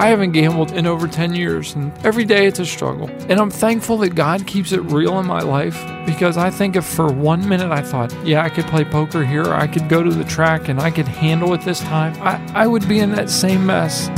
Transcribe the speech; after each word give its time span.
I 0.00 0.06
haven't 0.06 0.32
gambled 0.32 0.72
in 0.72 0.86
over 0.86 1.06
10 1.06 1.34
years, 1.34 1.74
and 1.74 1.92
every 2.06 2.24
day 2.24 2.46
it's 2.46 2.58
a 2.58 2.64
struggle. 2.64 3.10
And 3.28 3.32
I'm 3.38 3.50
thankful 3.50 3.98
that 3.98 4.14
God 4.14 4.46
keeps 4.46 4.72
it 4.72 4.80
real 4.84 5.18
in 5.18 5.26
my 5.26 5.40
life 5.40 5.78
because 6.06 6.38
I 6.38 6.48
think 6.48 6.74
if 6.74 6.86
for 6.86 7.12
one 7.12 7.46
minute 7.46 7.70
I 7.70 7.82
thought, 7.82 8.10
yeah, 8.24 8.42
I 8.42 8.48
could 8.48 8.64
play 8.64 8.82
poker 8.82 9.22
here, 9.26 9.44
I 9.52 9.66
could 9.66 9.90
go 9.90 10.02
to 10.02 10.08
the 10.08 10.24
track 10.24 10.68
and 10.70 10.80
I 10.80 10.90
could 10.90 11.06
handle 11.06 11.52
it 11.52 11.60
this 11.66 11.80
time, 11.80 12.14
I, 12.22 12.62
I 12.62 12.66
would 12.66 12.88
be 12.88 13.00
in 13.00 13.10
that 13.12 13.28
same 13.28 13.66
mess. 13.66 14.08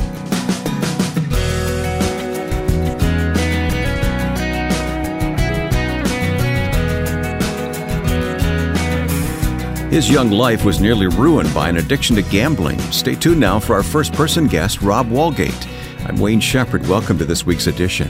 His 9.92 10.08
young 10.08 10.30
life 10.30 10.64
was 10.64 10.80
nearly 10.80 11.06
ruined 11.06 11.52
by 11.52 11.68
an 11.68 11.76
addiction 11.76 12.16
to 12.16 12.22
gambling. 12.22 12.78
Stay 12.90 13.14
tuned 13.14 13.40
now 13.40 13.60
for 13.60 13.74
our 13.74 13.82
first 13.82 14.14
person 14.14 14.46
guest, 14.46 14.80
Rob 14.80 15.10
Walgate. 15.10 15.68
I'm 16.06 16.16
Wayne 16.16 16.40
Shepherd. 16.40 16.88
Welcome 16.88 17.18
to 17.18 17.26
this 17.26 17.44
week's 17.44 17.66
edition. 17.66 18.08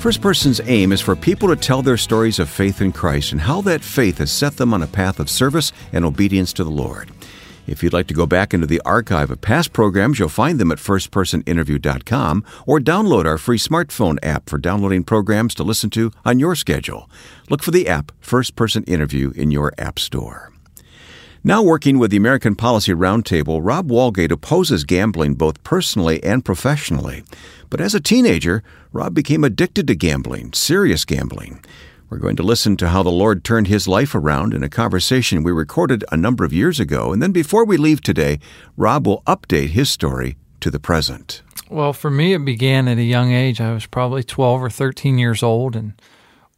First 0.00 0.20
Person's 0.20 0.60
aim 0.64 0.90
is 0.90 1.00
for 1.00 1.14
people 1.14 1.46
to 1.46 1.54
tell 1.54 1.82
their 1.82 1.96
stories 1.96 2.40
of 2.40 2.48
faith 2.48 2.80
in 2.80 2.90
Christ 2.90 3.30
and 3.30 3.40
how 3.40 3.60
that 3.60 3.84
faith 3.84 4.18
has 4.18 4.32
set 4.32 4.56
them 4.56 4.74
on 4.74 4.82
a 4.82 4.88
path 4.88 5.20
of 5.20 5.30
service 5.30 5.70
and 5.92 6.04
obedience 6.04 6.52
to 6.54 6.64
the 6.64 6.70
Lord. 6.70 7.12
If 7.68 7.84
you'd 7.84 7.92
like 7.92 8.08
to 8.08 8.14
go 8.14 8.26
back 8.26 8.52
into 8.52 8.66
the 8.66 8.82
archive 8.84 9.30
of 9.30 9.40
past 9.40 9.72
programs, 9.72 10.18
you'll 10.18 10.28
find 10.28 10.58
them 10.58 10.72
at 10.72 10.78
firstpersoninterview.com 10.78 12.44
or 12.66 12.80
download 12.80 13.24
our 13.24 13.38
free 13.38 13.58
smartphone 13.58 14.18
app 14.20 14.50
for 14.50 14.58
downloading 14.58 15.04
programs 15.04 15.54
to 15.54 15.62
listen 15.62 15.90
to 15.90 16.10
on 16.24 16.40
your 16.40 16.56
schedule. 16.56 17.08
Look 17.48 17.62
for 17.62 17.70
the 17.70 17.86
app 17.86 18.10
First 18.18 18.56
Person 18.56 18.82
Interview 18.82 19.30
in 19.36 19.52
your 19.52 19.72
App 19.78 20.00
Store. 20.00 20.50
Now 21.46 21.62
working 21.62 21.98
with 21.98 22.10
the 22.10 22.16
American 22.16 22.54
Policy 22.54 22.94
Roundtable, 22.94 23.60
Rob 23.62 23.90
Walgate 23.90 24.30
opposes 24.30 24.84
gambling 24.84 25.34
both 25.34 25.62
personally 25.62 26.24
and 26.24 26.42
professionally. 26.42 27.22
But 27.68 27.82
as 27.82 27.94
a 27.94 28.00
teenager, 28.00 28.62
Rob 28.94 29.12
became 29.12 29.44
addicted 29.44 29.86
to 29.88 29.94
gambling, 29.94 30.54
serious 30.54 31.04
gambling. 31.04 31.62
We're 32.08 32.16
going 32.16 32.36
to 32.36 32.42
listen 32.42 32.78
to 32.78 32.88
how 32.88 33.02
the 33.02 33.10
Lord 33.10 33.44
turned 33.44 33.66
his 33.66 33.86
life 33.86 34.14
around 34.14 34.54
in 34.54 34.62
a 34.62 34.70
conversation 34.70 35.42
we 35.42 35.52
recorded 35.52 36.02
a 36.10 36.16
number 36.16 36.46
of 36.46 36.54
years 36.54 36.80
ago. 36.80 37.12
And 37.12 37.20
then 37.20 37.32
before 37.32 37.66
we 37.66 37.76
leave 37.76 38.00
today, 38.00 38.38
Rob 38.78 39.06
will 39.06 39.22
update 39.26 39.68
his 39.68 39.90
story 39.90 40.38
to 40.60 40.70
the 40.70 40.80
present. 40.80 41.42
Well, 41.68 41.92
for 41.92 42.10
me, 42.10 42.32
it 42.32 42.42
began 42.46 42.88
at 42.88 42.96
a 42.96 43.02
young 43.02 43.32
age. 43.32 43.60
I 43.60 43.74
was 43.74 43.84
probably 43.84 44.24
12 44.24 44.62
or 44.62 44.70
13 44.70 45.18
years 45.18 45.42
old, 45.42 45.76
and 45.76 45.92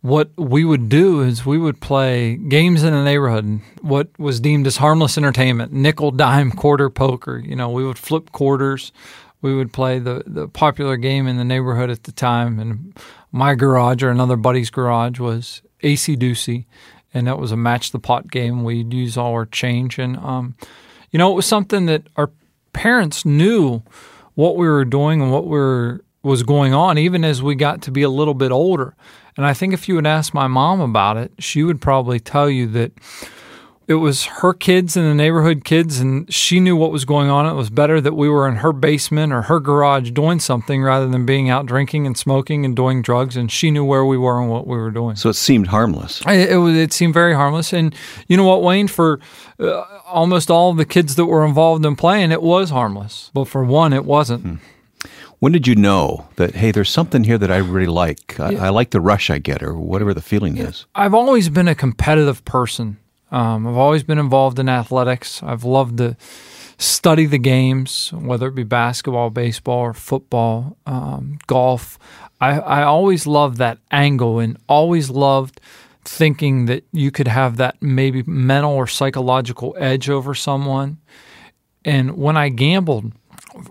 what 0.06 0.30
we 0.36 0.64
would 0.64 0.88
do 0.88 1.20
is 1.20 1.44
we 1.44 1.58
would 1.58 1.80
play 1.80 2.36
games 2.36 2.84
in 2.84 2.92
the 2.94 3.02
neighborhood, 3.02 3.60
what 3.82 4.08
was 4.20 4.38
deemed 4.38 4.64
as 4.64 4.76
harmless 4.76 5.18
entertainment, 5.18 5.72
nickel, 5.72 6.12
dime, 6.12 6.52
quarter 6.52 6.88
poker. 6.88 7.38
You 7.38 7.56
know, 7.56 7.70
we 7.70 7.84
would 7.84 7.98
flip 7.98 8.30
quarters. 8.30 8.92
We 9.42 9.52
would 9.52 9.72
play 9.72 9.98
the, 9.98 10.22
the 10.24 10.46
popular 10.46 10.96
game 10.96 11.26
in 11.26 11.38
the 11.38 11.44
neighborhood 11.44 11.90
at 11.90 12.04
the 12.04 12.12
time. 12.12 12.60
And 12.60 12.96
my 13.32 13.56
garage 13.56 14.04
or 14.04 14.10
another 14.10 14.36
buddy's 14.36 14.70
garage 14.70 15.18
was 15.18 15.60
Acey 15.82 16.16
Deucey. 16.16 16.66
And 17.12 17.26
that 17.26 17.40
was 17.40 17.50
a 17.50 17.56
match 17.56 17.90
the 17.90 17.98
pot 17.98 18.30
game. 18.30 18.62
We'd 18.62 18.94
use 18.94 19.16
all 19.16 19.32
our 19.32 19.46
change. 19.46 19.98
And, 19.98 20.16
um, 20.18 20.54
you 21.10 21.18
know, 21.18 21.32
it 21.32 21.34
was 21.34 21.46
something 21.46 21.86
that 21.86 22.04
our 22.14 22.30
parents 22.72 23.24
knew 23.24 23.82
what 24.34 24.56
we 24.56 24.68
were 24.68 24.84
doing 24.84 25.20
and 25.20 25.32
what 25.32 25.46
we 25.46 25.58
were, 25.58 26.04
was 26.22 26.44
going 26.44 26.74
on, 26.74 26.96
even 26.96 27.24
as 27.24 27.42
we 27.42 27.56
got 27.56 27.82
to 27.82 27.90
be 27.90 28.02
a 28.02 28.10
little 28.10 28.34
bit 28.34 28.52
older. 28.52 28.94
And 29.36 29.44
I 29.44 29.52
think 29.52 29.74
if 29.74 29.88
you 29.88 29.94
would 29.96 30.06
ask 30.06 30.32
my 30.32 30.46
mom 30.46 30.80
about 30.80 31.16
it, 31.16 31.32
she 31.38 31.62
would 31.62 31.80
probably 31.80 32.18
tell 32.18 32.48
you 32.48 32.66
that 32.68 32.92
it 33.88 33.94
was 33.94 34.24
her 34.24 34.52
kids 34.52 34.96
and 34.96 35.06
the 35.06 35.14
neighborhood 35.14 35.64
kids, 35.64 36.00
and 36.00 36.32
she 36.32 36.58
knew 36.58 36.74
what 36.74 36.90
was 36.90 37.04
going 37.04 37.30
on. 37.30 37.46
It 37.46 37.54
was 37.54 37.70
better 37.70 38.00
that 38.00 38.14
we 38.14 38.28
were 38.28 38.48
in 38.48 38.56
her 38.56 38.72
basement 38.72 39.32
or 39.32 39.42
her 39.42 39.60
garage 39.60 40.10
doing 40.10 40.40
something 40.40 40.82
rather 40.82 41.06
than 41.06 41.24
being 41.24 41.50
out 41.50 41.66
drinking 41.66 42.04
and 42.04 42.16
smoking 42.16 42.64
and 42.64 42.74
doing 42.74 43.00
drugs. 43.00 43.36
And 43.36 43.50
she 43.50 43.70
knew 43.70 43.84
where 43.84 44.04
we 44.04 44.18
were 44.18 44.40
and 44.40 44.50
what 44.50 44.66
we 44.66 44.76
were 44.76 44.90
doing. 44.90 45.14
So 45.14 45.28
it 45.28 45.34
seemed 45.34 45.68
harmless. 45.68 46.20
It, 46.26 46.50
it, 46.50 46.76
it 46.76 46.92
seemed 46.92 47.14
very 47.14 47.34
harmless. 47.34 47.72
And 47.72 47.94
you 48.26 48.36
know 48.36 48.44
what, 48.44 48.62
Wayne? 48.62 48.88
For 48.88 49.20
uh, 49.60 49.84
almost 50.06 50.50
all 50.50 50.70
of 50.70 50.78
the 50.78 50.84
kids 50.84 51.14
that 51.14 51.26
were 51.26 51.44
involved 51.44 51.84
in 51.86 51.94
playing, 51.94 52.32
it 52.32 52.42
was 52.42 52.70
harmless. 52.70 53.30
But 53.34 53.44
for 53.44 53.64
one, 53.64 53.92
it 53.92 54.04
wasn't. 54.04 54.42
Hmm. 54.42 54.54
When 55.38 55.52
did 55.52 55.66
you 55.66 55.74
know 55.74 56.28
that, 56.36 56.54
hey, 56.54 56.70
there's 56.70 56.90
something 56.90 57.24
here 57.24 57.38
that 57.38 57.50
I 57.50 57.58
really 57.58 57.86
like? 57.86 58.40
I, 58.40 58.50
yeah. 58.50 58.64
I 58.64 58.68
like 58.70 58.90
the 58.90 59.00
rush 59.00 59.28
I 59.28 59.38
get, 59.38 59.62
or 59.62 59.76
whatever 59.76 60.14
the 60.14 60.22
feeling 60.22 60.56
yeah. 60.56 60.68
is. 60.68 60.86
I've 60.94 61.14
always 61.14 61.48
been 61.48 61.68
a 61.68 61.74
competitive 61.74 62.44
person. 62.44 62.96
Um, 63.30 63.66
I've 63.66 63.76
always 63.76 64.02
been 64.02 64.18
involved 64.18 64.58
in 64.58 64.68
athletics. 64.68 65.42
I've 65.42 65.64
loved 65.64 65.98
to 65.98 66.16
study 66.78 67.26
the 67.26 67.38
games, 67.38 68.12
whether 68.12 68.48
it 68.48 68.54
be 68.54 68.62
basketball, 68.62 69.30
baseball, 69.30 69.80
or 69.80 69.94
football, 69.94 70.76
um, 70.86 71.38
golf. 71.46 71.98
I, 72.40 72.60
I 72.60 72.82
always 72.82 73.26
loved 73.26 73.58
that 73.58 73.78
angle 73.90 74.38
and 74.38 74.58
always 74.68 75.10
loved 75.10 75.60
thinking 76.04 76.66
that 76.66 76.84
you 76.92 77.10
could 77.10 77.28
have 77.28 77.56
that 77.56 77.82
maybe 77.82 78.22
mental 78.22 78.72
or 78.72 78.86
psychological 78.86 79.74
edge 79.78 80.08
over 80.08 80.34
someone. 80.34 80.98
And 81.84 82.16
when 82.16 82.36
I 82.36 82.48
gambled, 82.48 83.12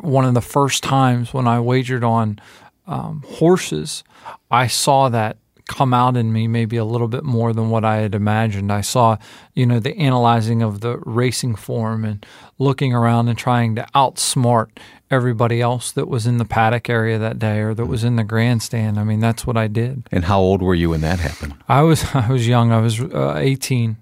one 0.01 0.25
of 0.25 0.33
the 0.33 0.41
first 0.41 0.83
times 0.83 1.33
when 1.33 1.47
I 1.47 1.59
wagered 1.59 2.03
on 2.03 2.39
um, 2.87 3.23
horses, 3.27 4.03
I 4.51 4.67
saw 4.67 5.09
that 5.09 5.37
come 5.67 5.93
out 5.93 6.15
in 6.15 6.31
me 6.31 6.47
maybe 6.47 6.77
a 6.77 6.85
little 6.85 7.07
bit 7.07 7.23
more 7.23 7.51
than 7.53 7.69
what 7.69 7.83
I 7.83 7.97
had 7.97 8.13
imagined. 8.13 8.71
I 8.71 8.81
saw, 8.81 9.17
you 9.53 9.65
know, 9.65 9.79
the 9.79 9.97
analyzing 9.97 10.61
of 10.61 10.81
the 10.81 10.97
racing 11.05 11.55
form 11.55 12.05
and 12.05 12.25
looking 12.59 12.93
around 12.93 13.29
and 13.29 13.37
trying 13.37 13.75
to 13.75 13.87
outsmart 13.95 14.69
everybody 15.09 15.61
else 15.61 15.91
that 15.91 16.07
was 16.07 16.27
in 16.27 16.37
the 16.37 16.45
paddock 16.45 16.89
area 16.89 17.17
that 17.17 17.39
day 17.39 17.59
or 17.59 17.73
that 17.73 17.85
was 17.85 18.03
in 18.03 18.15
the 18.15 18.23
grandstand. 18.23 18.99
I 18.99 19.03
mean, 19.03 19.19
that's 19.19 19.47
what 19.47 19.57
I 19.57 19.67
did. 19.67 20.07
And 20.11 20.25
how 20.25 20.39
old 20.39 20.61
were 20.61 20.75
you 20.75 20.91
when 20.91 21.01
that 21.01 21.19
happened? 21.19 21.55
I 21.67 21.81
was 21.81 22.03
I 22.13 22.31
was 22.31 22.47
young. 22.47 22.71
I 22.71 22.79
was 22.79 23.01
uh, 23.01 23.35
18. 23.37 23.97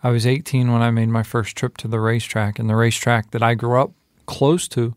I 0.00 0.10
was 0.10 0.26
18 0.26 0.72
when 0.72 0.82
I 0.82 0.90
made 0.92 1.08
my 1.08 1.24
first 1.24 1.56
trip 1.56 1.76
to 1.78 1.88
the 1.88 1.98
racetrack, 1.98 2.60
and 2.60 2.70
the 2.70 2.76
racetrack 2.76 3.32
that 3.32 3.42
I 3.42 3.54
grew 3.54 3.80
up 3.80 3.92
close 4.26 4.68
to 4.68 4.94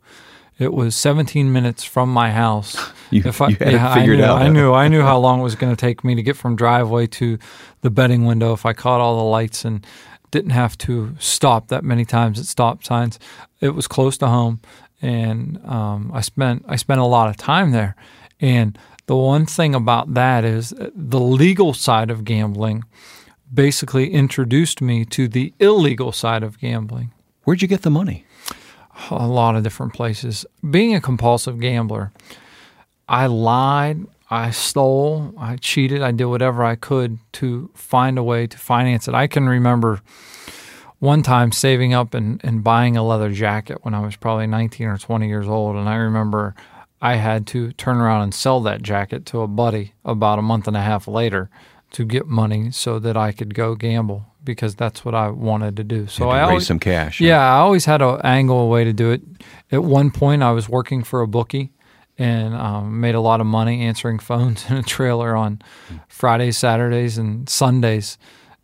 it 0.59 0.73
was 0.73 0.95
17 0.95 1.51
minutes 1.51 1.83
from 1.83 2.09
my 2.09 2.31
house. 2.31 2.77
You, 3.11 3.23
if 3.25 3.41
I, 3.41 3.49
you 3.49 3.57
had 3.57 3.73
yeah, 3.73 3.91
it 3.91 3.93
figured 3.93 4.21
I 4.21 4.23
knew, 4.23 4.31
out. 4.31 4.41
I 4.41 4.47
knew, 4.47 4.73
I 4.73 4.87
knew 4.87 5.01
how 5.01 5.17
long 5.17 5.41
it 5.41 5.43
was 5.43 5.55
going 5.55 5.75
to 5.75 5.77
take 5.77 6.05
me 6.05 6.15
to 6.15 6.23
get 6.23 6.37
from 6.37 6.55
driveway 6.55 7.07
to 7.07 7.37
the 7.81 7.89
betting 7.89 8.23
window 8.23 8.53
if 8.53 8.65
I 8.65 8.71
caught 8.71 9.01
all 9.01 9.17
the 9.17 9.25
lights 9.25 9.65
and 9.65 9.85
didn't 10.31 10.51
have 10.51 10.77
to 10.77 11.13
stop 11.19 11.67
that 11.67 11.83
many 11.83 12.05
times 12.05 12.39
at 12.39 12.45
stop 12.45 12.85
signs. 12.85 13.19
It 13.59 13.75
was 13.75 13.85
close 13.85 14.17
to 14.19 14.27
home, 14.27 14.61
and 15.01 15.59
um, 15.65 16.09
I 16.13 16.21
spent 16.21 16.63
I 16.69 16.77
spent 16.77 17.01
a 17.01 17.05
lot 17.05 17.29
of 17.29 17.35
time 17.35 17.71
there. 17.71 17.97
And 18.39 18.77
the 19.07 19.15
one 19.17 19.45
thing 19.45 19.75
about 19.75 20.13
that 20.13 20.45
is 20.45 20.73
the 20.95 21.19
legal 21.19 21.73
side 21.73 22.09
of 22.09 22.23
gambling 22.23 22.85
basically 23.53 24.11
introduced 24.11 24.81
me 24.81 25.03
to 25.05 25.27
the 25.27 25.53
illegal 25.59 26.13
side 26.13 26.43
of 26.43 26.57
gambling. 26.59 27.11
Where'd 27.43 27.61
you 27.61 27.67
get 27.67 27.81
the 27.81 27.89
money? 27.89 28.25
A 29.09 29.27
lot 29.27 29.55
of 29.55 29.63
different 29.63 29.93
places. 29.93 30.45
Being 30.69 30.95
a 30.95 31.01
compulsive 31.01 31.59
gambler, 31.59 32.11
I 33.07 33.25
lied, 33.25 34.05
I 34.29 34.51
stole, 34.51 35.33
I 35.37 35.57
cheated, 35.57 36.01
I 36.01 36.11
did 36.11 36.25
whatever 36.25 36.63
I 36.63 36.75
could 36.75 37.19
to 37.33 37.69
find 37.73 38.17
a 38.17 38.23
way 38.23 38.47
to 38.47 38.57
finance 38.57 39.07
it. 39.07 39.13
I 39.13 39.27
can 39.27 39.49
remember 39.49 40.01
one 40.99 41.23
time 41.23 41.51
saving 41.51 41.93
up 41.93 42.13
and, 42.13 42.39
and 42.43 42.63
buying 42.63 42.95
a 42.95 43.03
leather 43.03 43.31
jacket 43.31 43.79
when 43.81 43.93
I 43.93 43.99
was 44.01 44.15
probably 44.15 44.47
19 44.47 44.87
or 44.87 44.97
20 44.97 45.27
years 45.27 45.47
old. 45.47 45.75
And 45.75 45.89
I 45.89 45.95
remember 45.95 46.55
I 47.01 47.15
had 47.15 47.47
to 47.47 47.71
turn 47.73 47.97
around 47.97 48.21
and 48.21 48.33
sell 48.33 48.61
that 48.61 48.83
jacket 48.83 49.25
to 49.27 49.41
a 49.41 49.47
buddy 49.47 49.93
about 50.05 50.37
a 50.37 50.43
month 50.43 50.67
and 50.67 50.77
a 50.77 50.81
half 50.81 51.07
later 51.07 51.49
to 51.93 52.05
get 52.05 52.27
money 52.27 52.71
so 52.71 52.99
that 52.99 53.17
I 53.17 53.31
could 53.31 53.55
go 53.55 53.75
gamble 53.75 54.27
because 54.43 54.75
that's 54.75 55.05
what 55.05 55.15
I 55.15 55.29
wanted 55.29 55.77
to 55.77 55.83
do. 55.83 56.07
So 56.07 56.29
I 56.29 56.39
raise 56.39 56.49
always, 56.49 56.67
some 56.67 56.79
cash. 56.79 57.21
Yeah, 57.21 57.39
I 57.39 57.59
always 57.59 57.85
had 57.85 58.01
an 58.01 58.19
angle, 58.23 58.59
a 58.61 58.67
way 58.67 58.83
to 58.83 58.93
do 58.93 59.11
it. 59.11 59.21
At 59.71 59.83
one 59.83 60.11
point, 60.11 60.43
I 60.43 60.51
was 60.51 60.67
working 60.67 61.03
for 61.03 61.21
a 61.21 61.27
bookie 61.27 61.71
and 62.17 62.53
um, 62.53 62.99
made 62.99 63.15
a 63.15 63.19
lot 63.19 63.41
of 63.41 63.47
money 63.47 63.81
answering 63.81 64.19
phones 64.29 64.69
in 64.69 64.77
a 64.77 64.83
trailer 64.83 65.35
on 65.35 65.61
Fridays, 66.07 66.57
Saturdays, 66.57 67.17
and 67.17 67.49
Sundays 67.49 68.17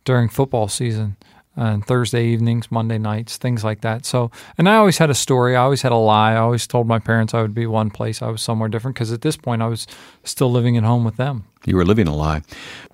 during 0.04 0.28
football 0.28 0.68
season. 0.68 1.16
And 1.60 1.84
Thursday 1.84 2.26
evenings, 2.26 2.70
Monday 2.70 2.98
nights, 2.98 3.36
things 3.36 3.64
like 3.64 3.80
that. 3.80 4.06
So, 4.06 4.30
and 4.56 4.68
I 4.68 4.76
always 4.76 4.98
had 4.98 5.10
a 5.10 5.14
story. 5.14 5.56
I 5.56 5.62
always 5.62 5.82
had 5.82 5.90
a 5.90 5.96
lie. 5.96 6.34
I 6.34 6.36
always 6.36 6.68
told 6.68 6.86
my 6.86 7.00
parents 7.00 7.34
I 7.34 7.42
would 7.42 7.52
be 7.52 7.66
one 7.66 7.90
place. 7.90 8.22
I 8.22 8.28
was 8.28 8.42
somewhere 8.42 8.68
different 8.68 8.94
because 8.94 9.10
at 9.10 9.22
this 9.22 9.36
point 9.36 9.60
I 9.60 9.66
was 9.66 9.88
still 10.22 10.52
living 10.52 10.76
at 10.76 10.84
home 10.84 11.02
with 11.02 11.16
them. 11.16 11.46
You 11.66 11.74
were 11.74 11.84
living 11.84 12.06
a 12.06 12.14
lie. 12.14 12.42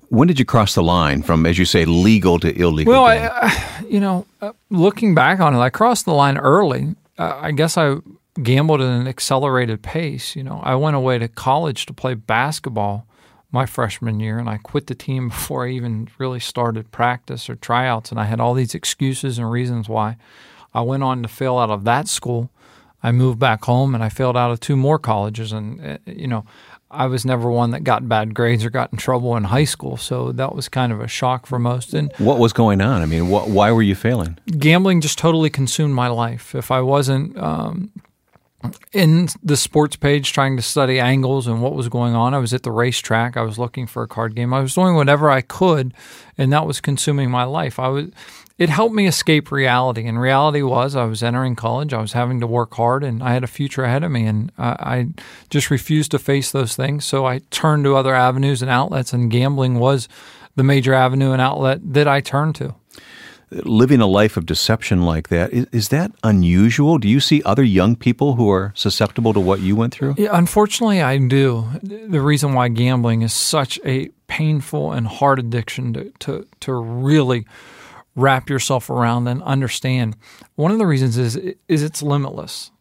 When 0.09 0.27
did 0.27 0.39
you 0.39 0.45
cross 0.45 0.75
the 0.75 0.83
line 0.83 1.21
from, 1.21 1.45
as 1.45 1.57
you 1.57 1.65
say, 1.65 1.85
legal 1.85 2.39
to 2.39 2.55
illegal? 2.55 2.93
Well, 2.93 3.05
I, 3.05 3.83
you 3.89 3.99
know, 3.99 4.25
uh, 4.41 4.51
looking 4.69 5.15
back 5.15 5.39
on 5.39 5.55
it, 5.55 5.59
I 5.59 5.69
crossed 5.69 6.05
the 6.05 6.13
line 6.13 6.37
early. 6.37 6.95
Uh, 7.17 7.37
I 7.41 7.51
guess 7.51 7.77
I 7.77 7.97
gambled 8.41 8.81
at 8.81 8.87
an 8.87 9.07
accelerated 9.07 9.81
pace. 9.81 10.35
You 10.35 10.43
know, 10.43 10.61
I 10.63 10.75
went 10.75 10.95
away 10.95 11.17
to 11.19 11.27
college 11.27 11.85
to 11.87 11.93
play 11.93 12.13
basketball 12.13 13.07
my 13.51 13.65
freshman 13.65 14.19
year, 14.19 14.37
and 14.37 14.49
I 14.49 14.57
quit 14.57 14.87
the 14.87 14.95
team 14.95 15.29
before 15.29 15.65
I 15.65 15.71
even 15.71 16.09
really 16.17 16.39
started 16.39 16.91
practice 16.91 17.49
or 17.49 17.55
tryouts, 17.55 18.11
and 18.11 18.19
I 18.19 18.25
had 18.25 18.39
all 18.39 18.53
these 18.53 18.75
excuses 18.75 19.37
and 19.37 19.49
reasons 19.49 19.89
why. 19.89 20.17
I 20.73 20.81
went 20.81 21.03
on 21.03 21.21
to 21.21 21.29
fail 21.29 21.57
out 21.57 21.69
of 21.69 21.85
that 21.85 22.09
school. 22.09 22.49
I 23.05 23.11
moved 23.11 23.39
back 23.39 23.63
home, 23.65 23.93
and 23.93 24.03
I 24.03 24.09
failed 24.09 24.35
out 24.35 24.51
of 24.51 24.59
two 24.59 24.75
more 24.75 24.99
colleges, 24.99 25.51
and 25.51 25.79
uh, 25.81 25.97
you 26.05 26.27
know. 26.27 26.45
I 26.91 27.07
was 27.07 27.25
never 27.25 27.49
one 27.49 27.71
that 27.71 27.83
got 27.83 28.07
bad 28.07 28.33
grades 28.33 28.63
or 28.63 28.69
got 28.69 28.93
in 28.93 28.97
trouble 28.97 29.35
in 29.35 29.43
high 29.43 29.65
school, 29.65 29.97
so 29.97 30.31
that 30.31 30.55
was 30.55 30.69
kind 30.69 30.93
of 30.93 31.01
a 31.01 31.07
shock 31.07 31.45
for 31.45 31.59
most. 31.59 31.93
And 31.93 32.13
what 32.19 32.37
was 32.37 32.53
going 32.53 32.79
on? 32.79 33.01
I 33.01 33.05
mean, 33.05 33.25
wh- 33.25 33.49
why 33.49 33.71
were 33.71 33.81
you 33.81 33.95
failing? 33.95 34.37
Gambling 34.45 35.01
just 35.01 35.17
totally 35.17 35.49
consumed 35.49 35.93
my 35.93 36.07
life. 36.07 36.55
If 36.55 36.71
I 36.71 36.81
wasn't 36.81 37.37
um, 37.37 37.91
in 38.93 39.27
the 39.43 39.57
sports 39.57 39.95
page 39.95 40.31
trying 40.31 40.55
to 40.57 40.61
study 40.61 40.99
angles 40.99 41.47
and 41.47 41.61
what 41.61 41.73
was 41.73 41.89
going 41.89 42.15
on. 42.15 42.33
I 42.33 42.39
was 42.39 42.53
at 42.53 42.63
the 42.63 42.71
racetrack. 42.71 43.37
I 43.37 43.41
was 43.41 43.59
looking 43.59 43.87
for 43.87 44.03
a 44.03 44.07
card 44.07 44.35
game. 44.35 44.53
I 44.53 44.61
was 44.61 44.73
doing 44.73 44.95
whatever 44.95 45.29
I 45.29 45.41
could, 45.41 45.93
and 46.37 46.51
that 46.53 46.65
was 46.65 46.81
consuming 46.81 47.29
my 47.29 47.43
life. 47.43 47.79
I 47.79 47.87
was. 47.89 48.09
It 48.57 48.69
helped 48.69 48.95
me 48.95 49.05
escape 49.05 49.51
reality, 49.51 50.05
and 50.07 50.19
reality 50.19 50.61
was 50.61 50.95
I 50.95 51.03
was 51.03 51.21
entering 51.21 51.55
college. 51.55 51.93
I 51.93 51.99
was 51.99 52.13
having 52.13 52.39
to 52.39 52.47
work 52.47 52.73
hard, 52.75 53.03
and 53.03 53.21
I 53.21 53.33
had 53.33 53.43
a 53.43 53.47
future 53.47 53.83
ahead 53.83 54.03
of 54.03 54.11
me, 54.11 54.25
and 54.25 54.49
I, 54.57 54.69
I 54.69 55.07
just 55.49 55.69
refused 55.69 56.11
to 56.11 56.19
face 56.19 56.51
those 56.51 56.73
things. 56.73 57.03
So 57.03 57.25
I 57.25 57.39
turned 57.49 57.83
to 57.83 57.97
other 57.97 58.15
avenues 58.15 58.61
and 58.61 58.71
outlets, 58.71 59.11
and 59.11 59.29
gambling 59.29 59.77
was 59.77 60.07
the 60.55 60.63
major 60.63 60.93
avenue 60.93 61.33
and 61.33 61.41
outlet 61.41 61.81
that 61.83 62.07
I 62.07 62.21
turned 62.21 62.55
to 62.55 62.75
living 63.51 64.01
a 64.01 64.07
life 64.07 64.37
of 64.37 64.45
deception 64.45 65.03
like 65.03 65.29
that 65.29 65.53
is, 65.53 65.67
is, 65.71 65.89
that 65.89 66.11
unusual 66.23 66.97
do 66.97 67.07
you 67.07 67.19
see 67.19 67.43
other 67.43 67.63
young 67.63 67.95
people 67.95 68.35
who 68.35 68.49
are 68.49 68.73
susceptible 68.75 69.33
to 69.33 69.39
what 69.39 69.59
you 69.59 69.75
went 69.75 69.93
through 69.93 70.15
yeah, 70.17 70.29
unfortunately 70.31 71.01
i 71.01 71.17
do 71.17 71.65
the 71.83 72.19
reason 72.19 72.53
why 72.53 72.67
gambling 72.67 73.21
is 73.21 73.31
such 73.31 73.79
a 73.85 74.09
painful 74.27 74.91
and 74.91 75.07
hard 75.07 75.37
addiction 75.37 75.93
to, 75.93 76.11
to, 76.17 76.47
to 76.59 76.73
really 76.73 77.45
wrap 78.15 78.49
yourself 78.49 78.89
around 78.89 79.27
and 79.27 79.43
understand. 79.43 80.15
One 80.55 80.71
of 80.71 80.77
the 80.77 80.87
reasons 80.87 81.17
is 81.17 81.35
is 81.67 81.83
it's 81.83 82.01
limitless. 82.01 82.71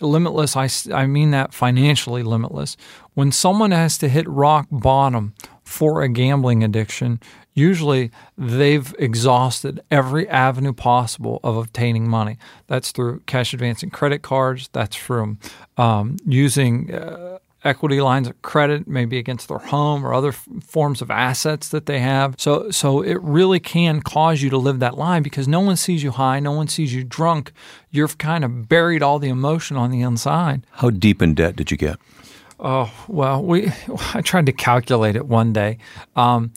Limitless 0.00 0.56
I, 0.56 0.68
I 0.92 1.06
mean 1.06 1.30
that 1.30 1.54
financially 1.54 2.22
limitless. 2.22 2.76
When 3.14 3.30
someone 3.32 3.70
has 3.70 3.96
to 3.98 4.08
hit 4.08 4.28
rock 4.28 4.66
bottom 4.70 5.34
for 5.64 6.02
a 6.02 6.08
gambling 6.08 6.64
addiction 6.64 7.20
usually 7.54 8.10
they've 8.36 8.94
exhausted 8.98 9.80
every 9.90 10.28
avenue 10.28 10.72
possible 10.72 11.40
of 11.42 11.56
obtaining 11.56 12.08
money. 12.08 12.36
That's 12.66 12.90
through 12.90 13.20
cash 13.20 13.54
advancing 13.54 13.90
credit 13.90 14.22
cards, 14.22 14.68
that's 14.72 14.96
from 14.96 15.38
um, 15.76 16.16
using 16.26 16.92
uh, 16.92 17.33
equity 17.64 18.00
lines 18.00 18.28
of 18.28 18.40
credit, 18.42 18.86
maybe 18.86 19.18
against 19.18 19.48
their 19.48 19.58
home 19.58 20.04
or 20.06 20.12
other 20.12 20.28
f- 20.28 20.46
forms 20.62 21.00
of 21.00 21.10
assets 21.10 21.68
that 21.70 21.86
they 21.86 21.98
have. 21.98 22.34
So, 22.38 22.70
so 22.70 23.02
it 23.02 23.20
really 23.22 23.58
can 23.58 24.02
cause 24.02 24.42
you 24.42 24.50
to 24.50 24.58
live 24.58 24.78
that 24.80 24.98
line 24.98 25.22
because 25.22 25.48
no 25.48 25.60
one 25.60 25.76
sees 25.76 26.02
you 26.02 26.10
high, 26.12 26.40
no 26.40 26.52
one 26.52 26.68
sees 26.68 26.94
you 26.94 27.02
drunk. 27.02 27.52
You've 27.90 28.18
kind 28.18 28.44
of 28.44 28.68
buried 28.68 29.02
all 29.02 29.18
the 29.18 29.28
emotion 29.28 29.76
on 29.76 29.90
the 29.90 30.02
inside. 30.02 30.66
How 30.72 30.90
deep 30.90 31.22
in 31.22 31.34
debt 31.34 31.56
did 31.56 31.70
you 31.70 31.76
get? 31.76 31.98
Oh 32.60 32.92
well, 33.08 33.42
we 33.42 33.72
I 34.14 34.20
tried 34.20 34.46
to 34.46 34.52
calculate 34.52 35.16
it 35.16 35.26
one 35.26 35.52
day. 35.52 35.78
Um, 36.14 36.52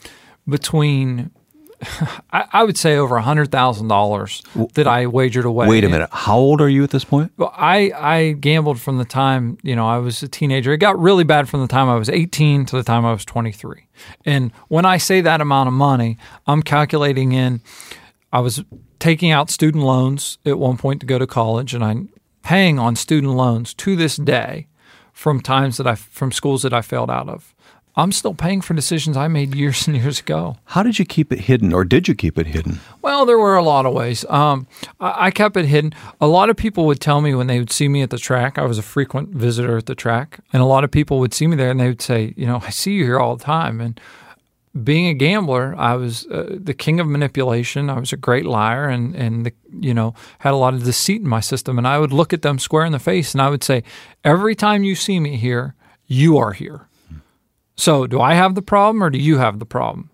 between 0.48 1.30
I, 2.32 2.44
I, 2.52 2.64
would 2.64 2.76
say 2.76 2.96
over 2.96 3.16
a 3.16 3.22
hundred 3.22 3.52
thousand 3.52 3.88
dollars 3.88 4.42
that 4.74 4.88
I 4.88 5.06
wagered 5.06 5.44
away. 5.44 5.68
Wait 5.68 5.84
a 5.84 5.88
minute, 5.88 6.08
how 6.12 6.36
old 6.36 6.60
are 6.60 6.68
you 6.68 6.82
at 6.82 6.90
this 6.90 7.04
point? 7.04 7.32
Well, 7.36 7.52
I 7.56 7.92
I 7.96 8.32
gambled 8.32 8.80
from 8.80 8.98
the 8.98 9.04
time 9.04 9.58
you 9.62 9.76
know 9.76 9.86
I 9.86 9.98
was 9.98 10.22
a 10.22 10.28
teenager. 10.28 10.72
It 10.72 10.78
got 10.78 10.98
really 10.98 11.24
bad 11.24 11.48
from 11.48 11.60
the 11.60 11.68
time 11.68 11.88
I 11.88 11.94
was 11.94 12.08
eighteen 12.08 12.66
to 12.66 12.76
the 12.76 12.82
time 12.82 13.04
I 13.04 13.12
was 13.12 13.24
twenty 13.24 13.52
three. 13.52 13.86
And 14.24 14.52
when 14.68 14.84
I 14.84 14.96
say 14.96 15.20
that 15.20 15.40
amount 15.40 15.68
of 15.68 15.72
money, 15.74 16.18
I'm 16.46 16.62
calculating 16.62 17.32
in. 17.32 17.60
I 18.32 18.40
was 18.40 18.62
taking 18.98 19.30
out 19.30 19.48
student 19.48 19.84
loans 19.84 20.38
at 20.44 20.58
one 20.58 20.76
point 20.76 21.00
to 21.00 21.06
go 21.06 21.18
to 21.18 21.26
college, 21.26 21.74
and 21.74 21.84
I'm 21.84 22.08
paying 22.42 22.78
on 22.78 22.96
student 22.96 23.34
loans 23.34 23.72
to 23.74 23.94
this 23.94 24.16
day 24.16 24.66
from 25.12 25.40
times 25.40 25.76
that 25.76 25.86
I 25.86 25.94
from 25.94 26.32
schools 26.32 26.62
that 26.62 26.72
I 26.72 26.82
failed 26.82 27.10
out 27.10 27.28
of. 27.28 27.54
I'm 27.98 28.12
still 28.12 28.32
paying 28.32 28.60
for 28.60 28.74
decisions 28.74 29.16
I 29.16 29.26
made 29.26 29.56
years 29.56 29.88
and 29.88 29.96
years 29.96 30.20
ago. 30.20 30.56
How 30.66 30.84
did 30.84 31.00
you 31.00 31.04
keep 31.04 31.32
it 31.32 31.40
hidden, 31.40 31.72
or 31.72 31.84
did 31.84 32.06
you 32.06 32.14
keep 32.14 32.38
it 32.38 32.46
hidden? 32.46 32.78
Well, 33.02 33.26
there 33.26 33.38
were 33.38 33.56
a 33.56 33.62
lot 33.62 33.86
of 33.86 33.92
ways. 33.92 34.24
Um, 34.28 34.68
I, 35.00 35.26
I, 35.26 35.30
kept 35.32 35.56
it 35.56 35.64
hidden. 35.64 35.92
A 36.20 36.28
lot 36.28 36.48
of 36.48 36.56
people 36.56 36.86
would 36.86 37.00
tell 37.00 37.20
me 37.20 37.34
when 37.34 37.48
they 37.48 37.58
would 37.58 37.72
see 37.72 37.88
me 37.88 38.02
at 38.02 38.10
the 38.10 38.18
track, 38.18 38.56
I 38.56 38.66
was 38.66 38.78
a 38.78 38.82
frequent 38.82 39.30
visitor 39.30 39.76
at 39.76 39.86
the 39.86 39.96
track, 39.96 40.38
and 40.52 40.62
a 40.62 40.64
lot 40.64 40.84
of 40.84 40.92
people 40.92 41.18
would 41.18 41.34
see 41.34 41.48
me 41.48 41.56
there 41.56 41.72
and 41.72 41.80
they 41.80 41.88
would 41.88 42.00
say, 42.00 42.34
You 42.36 42.46
know, 42.46 42.60
I 42.62 42.70
see 42.70 42.92
you 42.92 43.02
here 43.02 43.18
all 43.18 43.34
the 43.34 43.42
time. 43.42 43.80
And 43.80 44.00
being 44.84 45.08
a 45.08 45.14
gambler, 45.14 45.74
I 45.76 45.96
was 45.96 46.24
uh, 46.28 46.56
the 46.56 46.74
king 46.74 47.00
of 47.00 47.08
manipulation. 47.08 47.90
I 47.90 47.98
was 47.98 48.12
a 48.12 48.16
great 48.16 48.46
liar 48.46 48.88
and, 48.88 49.16
and 49.16 49.44
the, 49.44 49.52
you 49.72 49.92
know, 49.92 50.14
had 50.38 50.52
a 50.52 50.56
lot 50.56 50.72
of 50.72 50.84
deceit 50.84 51.20
in 51.22 51.26
my 51.26 51.40
system. 51.40 51.78
And 51.78 51.88
I 51.88 51.98
would 51.98 52.12
look 52.12 52.32
at 52.32 52.42
them 52.42 52.60
square 52.60 52.84
in 52.84 52.92
the 52.92 53.00
face 53.00 53.32
and 53.32 53.42
I 53.42 53.50
would 53.50 53.64
say, 53.64 53.82
Every 54.22 54.54
time 54.54 54.84
you 54.84 54.94
see 54.94 55.18
me 55.18 55.36
here, 55.36 55.74
you 56.06 56.38
are 56.38 56.52
here. 56.52 56.87
So, 57.78 58.08
do 58.08 58.20
I 58.20 58.34
have 58.34 58.56
the 58.56 58.62
problem 58.62 59.02
or 59.02 59.08
do 59.08 59.18
you 59.18 59.38
have 59.38 59.60
the 59.60 59.64
problem? 59.64 60.10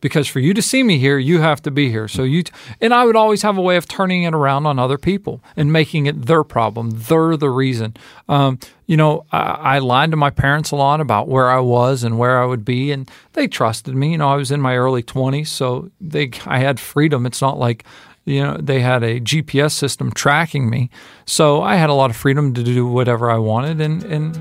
Because 0.00 0.28
for 0.28 0.38
you 0.38 0.54
to 0.54 0.62
see 0.62 0.84
me 0.84 0.98
here, 0.98 1.18
you 1.18 1.40
have 1.40 1.60
to 1.62 1.72
be 1.72 1.90
here. 1.90 2.06
So 2.06 2.22
you 2.22 2.44
t- 2.44 2.52
and 2.80 2.94
I 2.94 3.04
would 3.04 3.16
always 3.16 3.42
have 3.42 3.58
a 3.58 3.60
way 3.60 3.76
of 3.76 3.88
turning 3.88 4.22
it 4.22 4.32
around 4.32 4.66
on 4.66 4.78
other 4.78 4.96
people 4.96 5.42
and 5.56 5.72
making 5.72 6.06
it 6.06 6.26
their 6.26 6.44
problem. 6.44 6.90
They're 6.90 7.36
the 7.36 7.50
reason. 7.50 7.96
Um, 8.28 8.60
you 8.86 8.96
know, 8.96 9.26
I, 9.32 9.40
I 9.40 9.78
lied 9.80 10.12
to 10.12 10.16
my 10.16 10.30
parents 10.30 10.70
a 10.70 10.76
lot 10.76 11.00
about 11.00 11.26
where 11.26 11.50
I 11.50 11.58
was 11.58 12.04
and 12.04 12.16
where 12.16 12.40
I 12.40 12.44
would 12.44 12.64
be, 12.64 12.92
and 12.92 13.10
they 13.32 13.48
trusted 13.48 13.96
me. 13.96 14.12
You 14.12 14.18
know, 14.18 14.28
I 14.28 14.36
was 14.36 14.52
in 14.52 14.60
my 14.60 14.76
early 14.76 15.02
twenties, 15.02 15.50
so 15.50 15.90
they 16.00 16.30
I 16.46 16.60
had 16.60 16.78
freedom. 16.78 17.26
It's 17.26 17.42
not 17.42 17.58
like 17.58 17.84
you 18.24 18.40
know 18.40 18.56
they 18.56 18.78
had 18.78 19.02
a 19.02 19.18
GPS 19.18 19.72
system 19.72 20.12
tracking 20.12 20.70
me, 20.70 20.90
so 21.26 21.60
I 21.60 21.74
had 21.74 21.90
a 21.90 21.94
lot 21.94 22.10
of 22.10 22.16
freedom 22.16 22.54
to 22.54 22.62
do 22.62 22.86
whatever 22.86 23.32
I 23.32 23.38
wanted, 23.38 23.80
and 23.80 24.04
and 24.04 24.40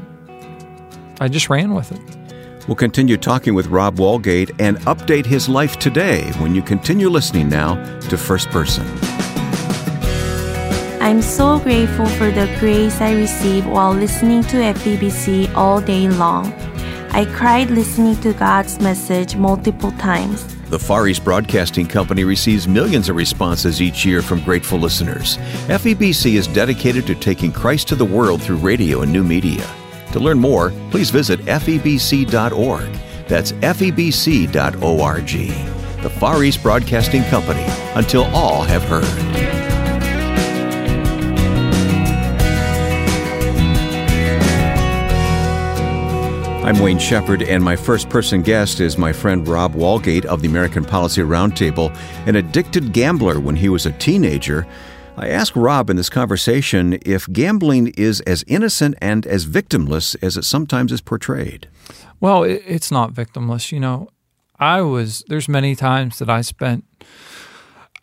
I 1.20 1.30
just 1.30 1.50
ran 1.50 1.74
with 1.74 1.92
it. 1.92 2.17
We'll 2.68 2.76
continue 2.76 3.16
talking 3.16 3.54
with 3.54 3.68
Rob 3.68 3.96
Walgate 3.96 4.54
and 4.60 4.78
update 4.80 5.26
his 5.26 5.48
life 5.48 5.80
today 5.80 6.30
when 6.40 6.54
you 6.54 6.62
continue 6.62 7.08
listening 7.08 7.48
now 7.48 7.76
to 8.10 8.18
First 8.18 8.50
Person. 8.50 8.86
I'm 11.02 11.22
so 11.22 11.60
grateful 11.60 12.06
for 12.06 12.30
the 12.30 12.54
grace 12.60 13.00
I 13.00 13.14
received 13.14 13.68
while 13.68 13.94
listening 13.94 14.42
to 14.44 14.58
FEBC 14.58 15.56
all 15.56 15.80
day 15.80 16.10
long. 16.10 16.52
I 17.12 17.24
cried 17.34 17.72
listening 17.72 18.18
to 18.18 18.34
God's 18.34 18.82
message 18.82 19.38
multiple 19.38 19.92
times. 19.94 20.46
The 20.66 20.78
Far 20.78 21.08
East 21.08 21.24
Broadcasting 21.24 21.88
Company 21.88 22.26
receives 22.26 22.68
millions 22.68 23.08
of 23.08 23.16
responses 23.16 23.82
each 23.82 24.06
year 24.06 24.22
from 24.22 24.44
grateful 24.44 24.78
listeners. 24.78 25.38
FEBC 25.68 26.34
is 26.34 26.48
dedicated 26.48 27.08
to 27.08 27.16
taking 27.16 27.54
Christ 27.54 27.88
to 27.88 27.96
the 27.96 28.04
world 28.04 28.42
through 28.42 28.58
radio 28.58 29.04
and 29.04 29.14
new 29.14 29.24
media. 29.24 29.66
To 30.14 30.20
learn 30.20 30.40
more, 30.40 30.72
please 30.92 31.10
visit 31.10 31.40
febc.org. 31.42 32.94
That's 33.28 33.52
febc.org. 33.52 34.52
The 36.04 36.10
Far 36.10 36.44
East 36.44 36.64
Broadcasting 36.64 37.24
Company, 37.26 37.66
until 37.96 38.24
all 38.26 38.64
have 38.64 38.84
heard. 38.84 39.48
I'm 46.68 46.80
Wayne 46.80 47.00
Shepherd, 47.00 47.44
and 47.44 47.64
my 47.64 47.78
first 47.78 48.10
person 48.10 48.42
guest 48.42 48.82
is 48.82 48.98
my 48.98 49.14
friend 49.14 49.48
Rob 49.48 49.74
Walgate 49.74 50.26
of 50.26 50.42
the 50.42 50.50
American 50.50 50.84
Policy 50.84 51.22
Roundtable, 51.22 51.96
an 52.28 52.36
addicted 52.36 52.92
gambler 52.92 53.40
when 53.40 53.56
he 53.56 53.70
was 53.70 53.86
a 53.86 53.94
teenager 53.94 54.68
I 55.20 55.30
ask 55.30 55.56
Rob 55.56 55.90
in 55.90 55.96
this 55.98 56.10
conversation 56.10 57.00
if 57.04 57.28
gambling 57.34 57.88
is 57.98 58.22
as 58.22 58.44
innocent 58.46 58.96
and 59.02 59.26
as 59.26 59.48
victimless 59.48 60.16
as 60.22 60.38
it 60.38 60.46
sometimes 60.46 60.92
is 60.92 61.02
portrayed. 61.02 61.68
Well, 62.20 62.44
it's 62.44 62.92
not 62.92 63.14
victimless. 63.14 63.72
You 63.72 63.80
know, 63.80 64.10
I 64.60 64.82
was, 64.82 65.24
there's 65.28 65.50
many 65.50 65.76
times 65.76 66.20
that 66.20 66.30
I 66.30 66.42
spent 66.42 66.86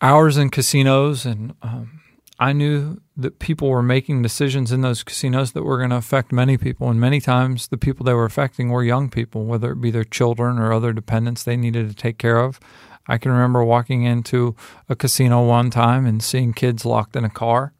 hours 0.01 0.35
in 0.35 0.49
casinos 0.49 1.25
and 1.25 1.55
um, 1.61 2.01
I 2.37 2.51
knew 2.51 2.99
that 3.15 3.39
people 3.39 3.69
were 3.69 3.81
making 3.81 4.21
decisions 4.21 4.73
in 4.73 4.81
those 4.81 5.01
casinos 5.01 5.53
that 5.53 5.63
were 5.63 5.77
going 5.77 5.91
to 5.91 5.95
affect 5.95 6.33
many 6.33 6.57
people. 6.57 6.89
And 6.89 6.99
many 6.99 7.21
times 7.21 7.69
the 7.69 7.77
people 7.77 8.03
they 8.03 8.13
were 8.13 8.25
affecting 8.25 8.69
were 8.69 8.83
young 8.83 9.09
people, 9.09 9.45
whether 9.45 9.71
it 9.71 9.79
be 9.79 9.89
their 9.89 10.03
children 10.03 10.59
or 10.59 10.73
other 10.73 10.91
dependents 10.91 11.43
they 11.43 11.55
needed 11.55 11.87
to 11.87 11.95
take 11.95 12.17
care 12.17 12.39
of. 12.39 12.59
I 13.07 13.17
can 13.17 13.31
remember 13.31 13.63
walking 13.63 14.03
into 14.03 14.55
a 14.89 14.95
casino 14.95 15.45
one 15.45 15.69
time 15.69 16.05
and 16.05 16.21
seeing 16.21 16.53
kids 16.53 16.85
locked 16.85 17.15
in 17.15 17.23
a 17.23 17.29
car. 17.29 17.73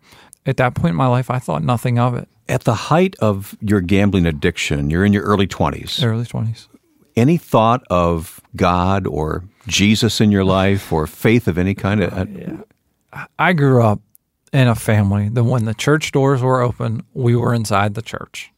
At 0.46 0.58
that 0.58 0.76
point 0.76 0.92
in 0.92 0.96
my 0.96 1.08
life, 1.08 1.32
I 1.32 1.40
thought 1.40 1.64
nothing 1.64 1.98
of 1.98 2.14
it. 2.14 2.28
At 2.48 2.64
the 2.64 2.76
height 2.76 3.16
of 3.20 3.58
your 3.60 3.82
gambling 3.82 4.28
addiction, 4.28 4.92
you're 4.92 5.04
in 5.04 5.14
your 5.14 5.24
early 5.24 5.48
20s. 5.48 6.04
Early 6.04 6.26
20s. 6.26 6.68
Any 7.16 7.38
thought 7.38 7.84
of 7.90 8.40
God 8.56 9.08
or 9.08 9.44
Jesus 9.68 10.22
in 10.22 10.32
your 10.32 10.44
life 10.44 10.92
or 10.94 11.08
faith 11.08 11.48
of 11.48 11.58
any 11.58 11.74
kind? 11.74 12.04
Of, 12.04 12.14
uh, 12.14 12.26
yeah. 12.30 13.26
I 13.40 13.54
grew 13.54 13.82
up 13.82 14.02
in 14.54 14.68
a 14.68 14.76
family 14.76 15.30
that 15.30 15.44
when 15.44 15.66
the 15.66 15.74
church 15.74 16.12
doors 16.12 16.42
were 16.42 16.62
open, 16.62 17.04
we 17.14 17.36
were 17.36 17.54
inside 17.54 17.96
the 17.96 18.02
church. 18.02 18.52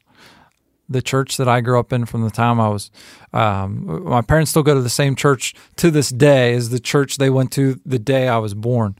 The 0.89 1.01
church 1.01 1.37
that 1.37 1.47
I 1.47 1.61
grew 1.61 1.79
up 1.79 1.91
in 1.91 2.05
from 2.05 2.23
the 2.23 2.29
time 2.29 2.59
I 2.59 2.69
was, 2.69 2.91
um, 3.33 4.05
my 4.05 4.21
parents 4.21 4.51
still 4.51 4.63
go 4.63 4.73
to 4.73 4.81
the 4.81 4.89
same 4.89 5.15
church 5.15 5.53
to 5.77 5.91
this 5.91 6.09
day 6.09 6.53
as 6.53 6.69
the 6.69 6.79
church 6.79 7.17
they 7.17 7.29
went 7.29 7.51
to 7.53 7.79
the 7.85 7.99
day 7.99 8.27
I 8.27 8.37
was 8.37 8.53
born. 8.53 8.95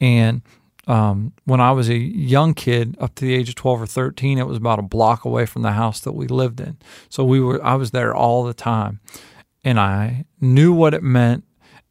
And 0.00 0.42
um, 0.86 1.32
when 1.44 1.60
I 1.60 1.72
was 1.72 1.88
a 1.88 1.96
young 1.96 2.54
kid, 2.54 2.96
up 3.00 3.14
to 3.16 3.24
the 3.24 3.34
age 3.34 3.48
of 3.48 3.54
12 3.54 3.82
or 3.82 3.86
13, 3.86 4.38
it 4.38 4.46
was 4.46 4.56
about 4.56 4.78
a 4.78 4.82
block 4.82 5.24
away 5.24 5.46
from 5.46 5.62
the 5.62 5.72
house 5.72 6.00
that 6.00 6.12
we 6.12 6.26
lived 6.26 6.60
in. 6.60 6.76
So 7.08 7.24
we 7.24 7.40
were, 7.40 7.64
I 7.64 7.74
was 7.74 7.92
there 7.92 8.14
all 8.14 8.44
the 8.44 8.54
time. 8.54 9.00
And 9.64 9.78
I 9.78 10.24
knew 10.40 10.72
what 10.72 10.92
it 10.92 11.04
meant 11.04 11.44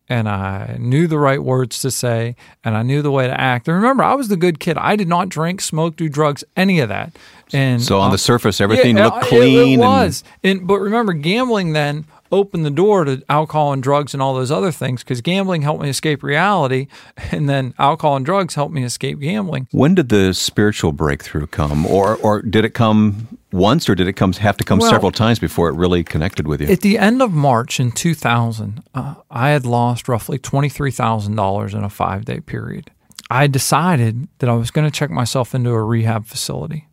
and 0.09 0.27
I 0.27 0.75
knew 0.77 1.07
the 1.07 1.17
right 1.17 1.41
words 1.41 1.79
to 1.83 1.89
say 1.89 2.35
and 2.65 2.75
I 2.75 2.83
knew 2.83 3.01
the 3.01 3.11
way 3.11 3.27
to 3.27 3.39
act. 3.39 3.69
And 3.69 3.75
remember, 3.75 4.03
I 4.03 4.13
was 4.13 4.27
the 4.27 4.35
good 4.35 4.59
kid. 4.59 4.77
I 4.77 4.97
did 4.97 5.07
not 5.07 5.29
drink, 5.29 5.61
smoke, 5.61 5.95
do 5.95 6.09
drugs, 6.09 6.43
any 6.57 6.81
of 6.81 6.89
that. 6.89 7.15
And 7.53 7.81
so 7.81 7.99
on 7.99 8.09
uh, 8.09 8.11
the 8.11 8.17
surface, 8.17 8.61
everything 8.61 8.97
yeah, 8.97 9.05
looked 9.05 9.25
it- 9.25 9.29
clean. 9.29 9.79
It, 9.79 9.83
was. 9.83 10.23
And, 10.43 10.67
but 10.67 10.79
remember, 10.79 11.13
gambling 11.13 11.73
then 11.73 12.05
opened 12.31 12.65
the 12.65 12.71
door 12.71 13.03
to 13.03 13.21
alcohol 13.27 13.73
and 13.73 13.83
drugs 13.83 14.13
and 14.13 14.23
all 14.23 14.33
those 14.33 14.51
other 14.51 14.71
things 14.71 15.03
because 15.03 15.19
gambling 15.19 15.63
helped 15.63 15.83
me 15.83 15.89
escape 15.89 16.23
reality, 16.23 16.87
and 17.31 17.49
then 17.49 17.73
alcohol 17.77 18.15
and 18.15 18.25
drugs 18.25 18.55
helped 18.55 18.73
me 18.73 18.83
escape 18.83 19.19
gambling. 19.19 19.67
when 19.71 19.95
did 19.95 20.09
the 20.09 20.33
spiritual 20.33 20.91
breakthrough 20.91 21.47
come, 21.47 21.85
or 21.85 22.15
or 22.17 22.41
did 22.41 22.63
it 22.65 22.73
come 22.73 23.37
once, 23.51 23.89
or 23.89 23.95
did 23.95 24.07
it 24.07 24.13
come 24.13 24.31
have 24.33 24.55
to 24.57 24.63
come 24.63 24.79
Well- 24.79 24.89
several 24.89 25.11
times 25.11 25.39
before 25.39 25.67
it 25.69 25.75
really 25.75 26.03
connected 26.03 26.47
with 26.47 26.61
you? 26.61 26.67
At 26.67 26.81
the 26.81 26.97
end 26.97 27.21
of 27.21 27.31
March 27.33 27.79
in 27.79 27.91
2000, 27.91 28.81
uh, 28.95 29.15
I 29.29 29.49
had 29.49 29.65
lost 29.65 30.07
roughly 30.07 30.39
$23,000 30.39 31.73
in 31.73 31.83
a 31.83 31.89
five 31.89 32.25
day 32.25 32.39
period. 32.39 32.91
I 33.29 33.47
decided 33.47 34.27
that 34.39 34.49
I 34.49 34.53
was 34.53 34.71
going 34.71 34.85
to 34.85 34.91
check 34.91 35.09
myself 35.09 35.55
into 35.55 35.69
a 35.71 35.81
rehab 35.81 36.25
facility. 36.25 36.87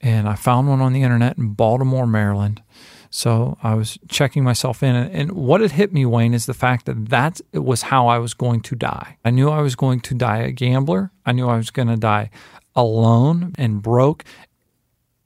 And 0.00 0.28
I 0.28 0.34
found 0.34 0.68
one 0.68 0.80
on 0.80 0.92
the 0.92 1.02
internet 1.02 1.38
in 1.38 1.54
Baltimore, 1.54 2.06
Maryland. 2.06 2.62
So 3.10 3.58
I 3.62 3.74
was 3.74 3.98
checking 4.08 4.44
myself 4.44 4.82
in. 4.82 4.94
And, 4.94 5.32
what 5.32 5.60
had 5.60 5.72
hit 5.72 5.92
me, 5.92 6.04
Wayne, 6.04 6.34
is 6.34 6.46
the 6.46 6.54
fact 6.54 6.86
that 6.86 7.08
that 7.08 7.40
was 7.52 7.82
how 7.82 8.06
I 8.06 8.18
was 8.18 8.34
going 8.34 8.60
to 8.62 8.76
die. 8.76 9.16
I 9.24 9.30
knew 9.30 9.48
I 9.48 9.62
was 9.62 9.74
going 9.74 10.00
to 10.00 10.14
die 10.14 10.38
a 10.38 10.52
gambler. 10.52 11.10
I 11.24 11.32
knew 11.32 11.48
I 11.48 11.56
was 11.56 11.70
going 11.70 11.88
to 11.88 11.96
die 11.96 12.30
alone 12.76 13.54
and 13.56 13.82
broke 13.82 14.24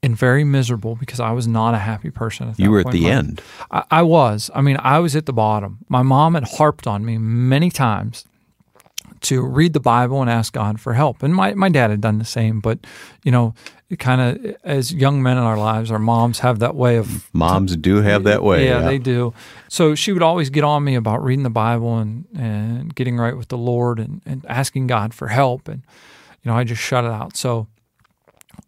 and 0.03 0.17
very 0.17 0.43
miserable 0.43 0.97
because 0.97 1.21
I 1.21 1.33
was 1.33 1.47
not 1.47 1.75
a 1.75 1.79
happy 1.79 2.11
person 2.11 2.51
at 2.51 2.59
you 2.59 2.71
were 2.71 2.81
at 2.81 2.91
the 2.91 3.09
end. 3.09 3.41
I, 3.71 3.85
I 3.91 4.03
was. 4.03 4.51
I 4.55 4.61
mean, 4.61 4.77
I 4.81 4.99
was 4.99 5.15
at 5.15 5.27
the 5.27 5.33
bottom. 5.33 5.79
My 5.89 6.03
mom 6.03 6.35
had 6.35 6.45
harped 6.45 6.87
on 6.87 7.05
me 7.05 7.19
many 7.19 7.71
times 7.71 8.25
to 9.23 9.43
read 9.43 9.73
the 9.73 9.81
Bible 9.81 10.21
and 10.21 10.31
ask 10.31 10.53
God 10.53 10.81
for 10.81 10.95
help. 10.95 11.23
And 11.23 11.35
my, 11.35 11.55
my 11.55 11.69
dad 11.69 11.91
had 11.91 12.01
done 12.01 12.19
the 12.19 12.25
same. 12.25 12.61
But, 12.61 12.79
you 13.23 13.33
know, 13.33 13.55
kind 13.99 14.21
of 14.21 14.57
as 14.65 14.93
young 14.93 15.23
men 15.23 15.39
in 15.39 15.45
our 15.45 15.57
lives, 15.57 15.91
our 15.91 15.99
moms 15.99 16.41
have 16.41 16.59
that 16.61 16.75
way 16.75 16.97
of 16.97 17.29
Moms 17.33 17.77
do 17.77 17.97
have 17.97 18.25
that 18.25 18.43
way. 18.43 18.67
yeah, 18.67 18.81
they 18.81 18.99
do. 18.99 19.35
So 19.69 19.95
she 19.95 20.13
would 20.13 20.23
always 20.23 20.51
get 20.51 20.65
on 20.65 20.85
me 20.85 20.95
about 20.95 21.23
reading 21.23 21.43
the 21.43 21.51
Bible 21.51 21.99
and, 21.99 22.25
and 22.37 22.95
getting 22.95 23.17
right 23.19 23.37
with 23.37 23.49
the 23.49 23.59
Lord 23.59 23.99
and, 23.99 24.23
and 24.27 24.45
asking 24.49 24.87
God 24.87 25.15
for 25.15 25.29
help. 25.29 25.69
And, 25.69 25.83
you 26.43 26.51
know, 26.51 26.57
I 26.57 26.65
just 26.65 26.83
shut 26.83 27.05
it 27.05 27.11
out. 27.11 27.37
So 27.37 27.67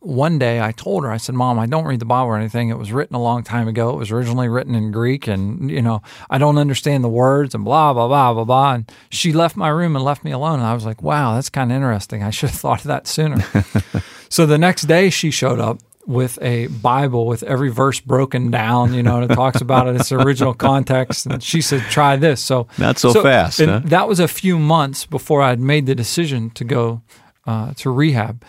one 0.05 0.39
day 0.39 0.61
I 0.61 0.73
told 0.73 1.05
her, 1.05 1.11
I 1.11 1.17
said, 1.17 1.35
Mom, 1.35 1.59
I 1.59 1.67
don't 1.67 1.85
read 1.85 2.01
the 2.01 2.05
Bible 2.05 2.29
or 2.29 2.37
anything. 2.37 2.69
It 2.69 2.79
was 2.79 2.93
written 2.93 3.17
a 3.17 3.23
long 3.23 3.43
time 3.43 3.69
ago. 3.69 3.91
It 3.91 3.97
was 3.97 4.11
originally 4.11 4.49
written 4.49 4.75
in 4.75 4.93
Greek 4.93 5.27
and, 5.27 5.71
you 5.71 5.81
know, 5.81 6.03
I 6.29 6.39
don't 6.39 6.59
understand 6.59 7.03
the 7.03 7.09
words 7.09 7.55
and 7.55 7.65
blah, 7.65 7.93
blah, 7.95 8.07
blah, 8.07 8.35
blah, 8.35 8.45
blah. 8.45 8.75
And 8.75 8.93
she 9.11 9.33
left 9.33 9.57
my 9.57 9.69
room 9.69 9.97
and 9.97 10.05
left 10.05 10.23
me 10.23 10.31
alone. 10.31 10.59
And 10.59 10.69
I 10.69 10.75
was 10.75 10.85
like, 10.85 11.03
wow, 11.03 11.35
that's 11.35 11.49
kind 11.49 11.73
of 11.73 11.77
interesting. 11.77 12.23
I 12.23 12.31
should 12.31 12.51
have 12.51 12.59
thought 12.61 12.81
of 12.81 12.89
that 12.89 13.07
sooner. 13.07 13.43
so 14.29 14.47
the 14.47 14.59
next 14.59 14.83
day 14.83 15.11
she 15.11 15.31
showed 15.31 15.59
up 15.59 15.79
with 16.07 16.39
a 16.43 16.67
Bible 16.67 17.27
with 17.27 17.43
every 17.45 17.71
verse 17.71 17.99
broken 17.99 18.51
down, 18.51 18.93
you 18.93 19.03
know, 19.03 19.23
and 19.23 19.31
it 19.31 19.35
talks 19.35 19.63
about 19.63 19.89
it, 19.89 19.97
its 19.97 20.13
original 20.13 20.53
context. 20.53 21.25
And 21.25 21.43
she 21.43 21.63
said, 21.63 21.81
try 21.83 22.17
this. 22.17 22.43
So 22.43 22.69
Not 22.77 22.99
so 22.99 23.23
fast, 23.23 23.61
huh? 23.61 23.81
That 23.85 24.07
was 24.07 24.21
a 24.21 24.29
few 24.29 24.59
months 24.59 25.07
before 25.07 25.41
I 25.41 25.49
had 25.49 25.61
made 25.61 25.87
the 25.87 25.95
decision 25.95 26.51
to 26.51 26.65
go 26.65 27.01
uh, 27.47 27.73
to 27.77 27.91
rehab. 27.91 28.45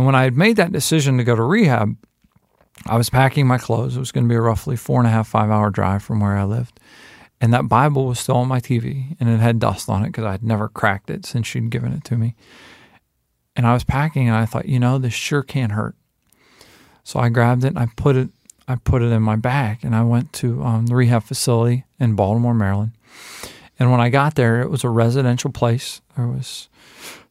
And 0.00 0.06
when 0.06 0.14
I 0.14 0.22
had 0.22 0.34
made 0.34 0.56
that 0.56 0.72
decision 0.72 1.18
to 1.18 1.24
go 1.24 1.36
to 1.36 1.42
rehab, 1.42 1.94
I 2.86 2.96
was 2.96 3.10
packing 3.10 3.46
my 3.46 3.58
clothes. 3.58 3.96
It 3.96 4.00
was 4.00 4.12
going 4.12 4.24
to 4.24 4.28
be 4.30 4.34
a 4.34 4.40
roughly 4.40 4.74
four 4.74 4.98
and 4.98 5.06
a 5.06 5.10
half, 5.10 5.28
five 5.28 5.50
hour 5.50 5.68
drive 5.68 6.02
from 6.02 6.20
where 6.20 6.38
I 6.38 6.44
lived. 6.44 6.80
And 7.38 7.52
that 7.52 7.68
Bible 7.68 8.06
was 8.06 8.18
still 8.18 8.36
on 8.36 8.48
my 8.48 8.60
TV 8.60 9.14
and 9.20 9.28
it 9.28 9.40
had 9.40 9.58
dust 9.58 9.90
on 9.90 10.02
it 10.02 10.06
because 10.06 10.24
I 10.24 10.30
had 10.30 10.42
never 10.42 10.70
cracked 10.70 11.10
it 11.10 11.26
since 11.26 11.46
she'd 11.46 11.68
given 11.68 11.92
it 11.92 12.02
to 12.04 12.16
me. 12.16 12.34
And 13.54 13.66
I 13.66 13.74
was 13.74 13.84
packing 13.84 14.26
and 14.26 14.38
I 14.38 14.46
thought, 14.46 14.64
you 14.64 14.78
know, 14.78 14.96
this 14.96 15.12
sure 15.12 15.42
can't 15.42 15.72
hurt. 15.72 15.96
So 17.04 17.20
I 17.20 17.28
grabbed 17.28 17.64
it 17.64 17.74
and 17.74 17.78
I 17.78 17.88
put 17.94 18.16
it 18.16 18.30
I 18.66 18.76
put 18.76 19.02
it 19.02 19.12
in 19.12 19.20
my 19.20 19.36
bag 19.36 19.80
and 19.82 19.94
I 19.94 20.02
went 20.02 20.32
to 20.34 20.62
um, 20.62 20.86
the 20.86 20.96
rehab 20.96 21.24
facility 21.24 21.84
in 21.98 22.14
Baltimore, 22.14 22.54
Maryland. 22.54 22.92
And 23.78 23.90
when 23.90 24.00
I 24.00 24.08
got 24.08 24.34
there, 24.34 24.62
it 24.62 24.70
was 24.70 24.82
a 24.82 24.88
residential 24.88 25.52
place. 25.52 26.00
There 26.16 26.26
was 26.26 26.69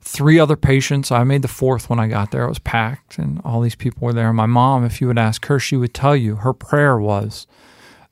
three 0.10 0.40
other 0.40 0.56
patients. 0.56 1.12
I 1.12 1.24
made 1.24 1.44
the 1.44 1.48
fourth 1.48 1.88
when 1.88 2.00
I 2.00 2.08
got 2.08 2.32
there. 2.32 2.44
It 2.44 2.50
was 2.50 2.60
packed 2.60 3.20
and 3.20 3.40
all 3.46 3.62
these 3.62 3.76
people 3.76 4.06
were 4.06 4.14
there. 4.14 4.34
My 4.34 4.48
mom, 4.48 4.84
if 4.84 5.00
you 5.00 5.08
would 5.08 5.20
ask 5.20 5.46
her, 5.46 5.60
she 5.60 5.78
would 5.78 5.94
tell 5.94 6.16
you 6.16 6.38
her 6.38 6.52
prayer 6.52 6.98
was 6.98 7.46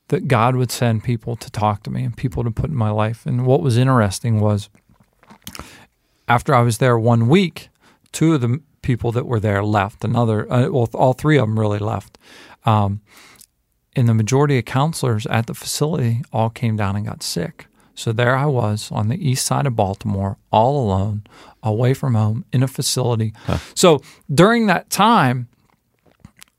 that 0.10 0.28
God 0.28 0.56
would 0.56 0.72
send 0.72 1.04
people 1.04 1.36
to 1.36 1.50
talk 1.50 1.82
to 1.84 1.90
me 1.90 2.04
and 2.04 2.16
people 2.16 2.44
to 2.44 2.52
put 2.52 2.70
in 2.70 2.76
my 2.76 2.92
life. 2.92 3.26
And 3.26 3.48
what 3.48 3.62
was 3.62 3.78
interesting 3.78 4.40
was 4.40 4.70
after 6.28 6.54
I 6.54 6.62
was 6.62 6.78
there 6.78 7.00
one 7.00 7.28
week, 7.28 7.70
two 8.12 8.36
of 8.36 8.42
the 8.42 8.62
people 8.84 9.12
that 9.14 9.26
were 9.26 9.40
there 9.40 9.64
left. 9.64 10.06
Another, 10.06 10.50
uh, 10.52 10.70
well, 10.70 10.88
all 10.94 11.14
three 11.14 11.38
of 11.38 11.48
them 11.48 11.60
really 11.60 11.80
left. 11.80 12.20
Um, 12.64 13.02
and 13.96 14.08
the 14.08 14.14
majority 14.14 14.60
of 14.60 14.66
counselors 14.66 15.26
at 15.26 15.48
the 15.48 15.56
facility 15.56 16.22
all 16.32 16.52
came 16.52 16.78
down 16.78 16.96
and 16.96 17.08
got 17.08 17.24
sick. 17.24 17.66
So 17.98 18.14
there 18.14 18.36
I 18.36 18.46
was 18.46 18.92
on 18.92 19.08
the 19.08 19.18
east 19.18 19.44
side 19.44 19.66
of 19.66 19.76
Baltimore, 19.76 20.38
all 20.52 20.86
alone, 20.86 21.24
away 21.64 21.96
from 21.96 22.14
home, 22.14 22.46
in 22.54 22.62
a 22.62 22.68
facility. 22.68 23.34
So 23.74 24.04
during 24.32 24.68
that 24.68 24.92
time, 24.92 25.48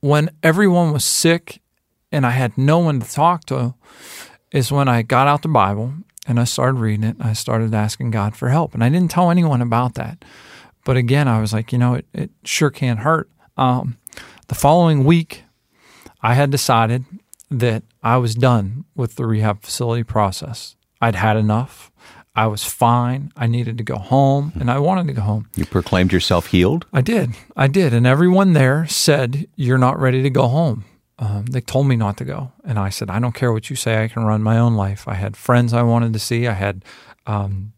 when 0.00 0.30
everyone 0.42 0.92
was 0.92 1.04
sick 1.04 1.62
and 2.10 2.26
I 2.26 2.30
had 2.30 2.58
no 2.58 2.80
one 2.80 2.98
to 2.98 3.08
talk 3.08 3.44
to, 3.46 3.74
is 4.50 4.72
when 4.72 4.88
I 4.88 5.02
got 5.02 5.28
out 5.28 5.42
the 5.42 5.48
Bible 5.48 5.94
and 6.26 6.40
I 6.40 6.44
started 6.44 6.80
reading 6.80 7.04
it. 7.04 7.16
I 7.20 7.34
started 7.34 7.72
asking 7.72 8.10
God 8.10 8.34
for 8.34 8.48
help. 8.48 8.74
And 8.74 8.82
I 8.82 8.88
didn't 8.88 9.12
tell 9.12 9.30
anyone 9.30 9.62
about 9.62 9.94
that. 9.94 10.24
But 10.84 10.96
again, 10.96 11.28
I 11.28 11.40
was 11.40 11.52
like, 11.52 11.70
you 11.70 11.78
know, 11.78 11.94
it, 11.94 12.06
it 12.12 12.30
sure 12.42 12.70
can't 12.70 12.98
hurt. 12.98 13.30
Um, 13.56 13.96
the 14.48 14.56
following 14.56 15.04
week, 15.04 15.44
I 16.20 16.34
had 16.34 16.50
decided 16.50 17.04
that 17.48 17.84
I 18.02 18.16
was 18.16 18.34
done 18.34 18.86
with 18.96 19.14
the 19.14 19.24
rehab 19.24 19.62
facility 19.62 20.02
process. 20.02 20.74
I'd 21.00 21.14
had 21.14 21.36
enough. 21.36 21.90
I 22.34 22.46
was 22.46 22.62
fine. 22.62 23.32
I 23.36 23.48
needed 23.48 23.78
to 23.78 23.84
go 23.84 23.96
home 23.96 24.52
and 24.60 24.70
I 24.70 24.78
wanted 24.78 25.08
to 25.08 25.12
go 25.12 25.22
home. 25.22 25.48
You 25.56 25.66
proclaimed 25.66 26.12
yourself 26.12 26.46
healed. 26.46 26.86
I 26.92 27.00
did. 27.00 27.30
I 27.56 27.66
did. 27.66 27.92
And 27.92 28.06
everyone 28.06 28.52
there 28.52 28.86
said, 28.86 29.48
You're 29.56 29.78
not 29.78 29.98
ready 29.98 30.22
to 30.22 30.30
go 30.30 30.46
home. 30.46 30.84
Um, 31.18 31.46
they 31.46 31.60
told 31.60 31.88
me 31.88 31.96
not 31.96 32.16
to 32.18 32.24
go. 32.24 32.52
And 32.64 32.78
I 32.78 32.90
said, 32.90 33.10
I 33.10 33.18
don't 33.18 33.34
care 33.34 33.52
what 33.52 33.70
you 33.70 33.76
say. 33.76 34.04
I 34.04 34.08
can 34.08 34.24
run 34.24 34.40
my 34.40 34.56
own 34.56 34.74
life. 34.74 35.08
I 35.08 35.14
had 35.14 35.36
friends 35.36 35.72
I 35.72 35.82
wanted 35.82 36.12
to 36.12 36.20
see. 36.20 36.46
I 36.46 36.52
had 36.52 36.84
um, 37.26 37.72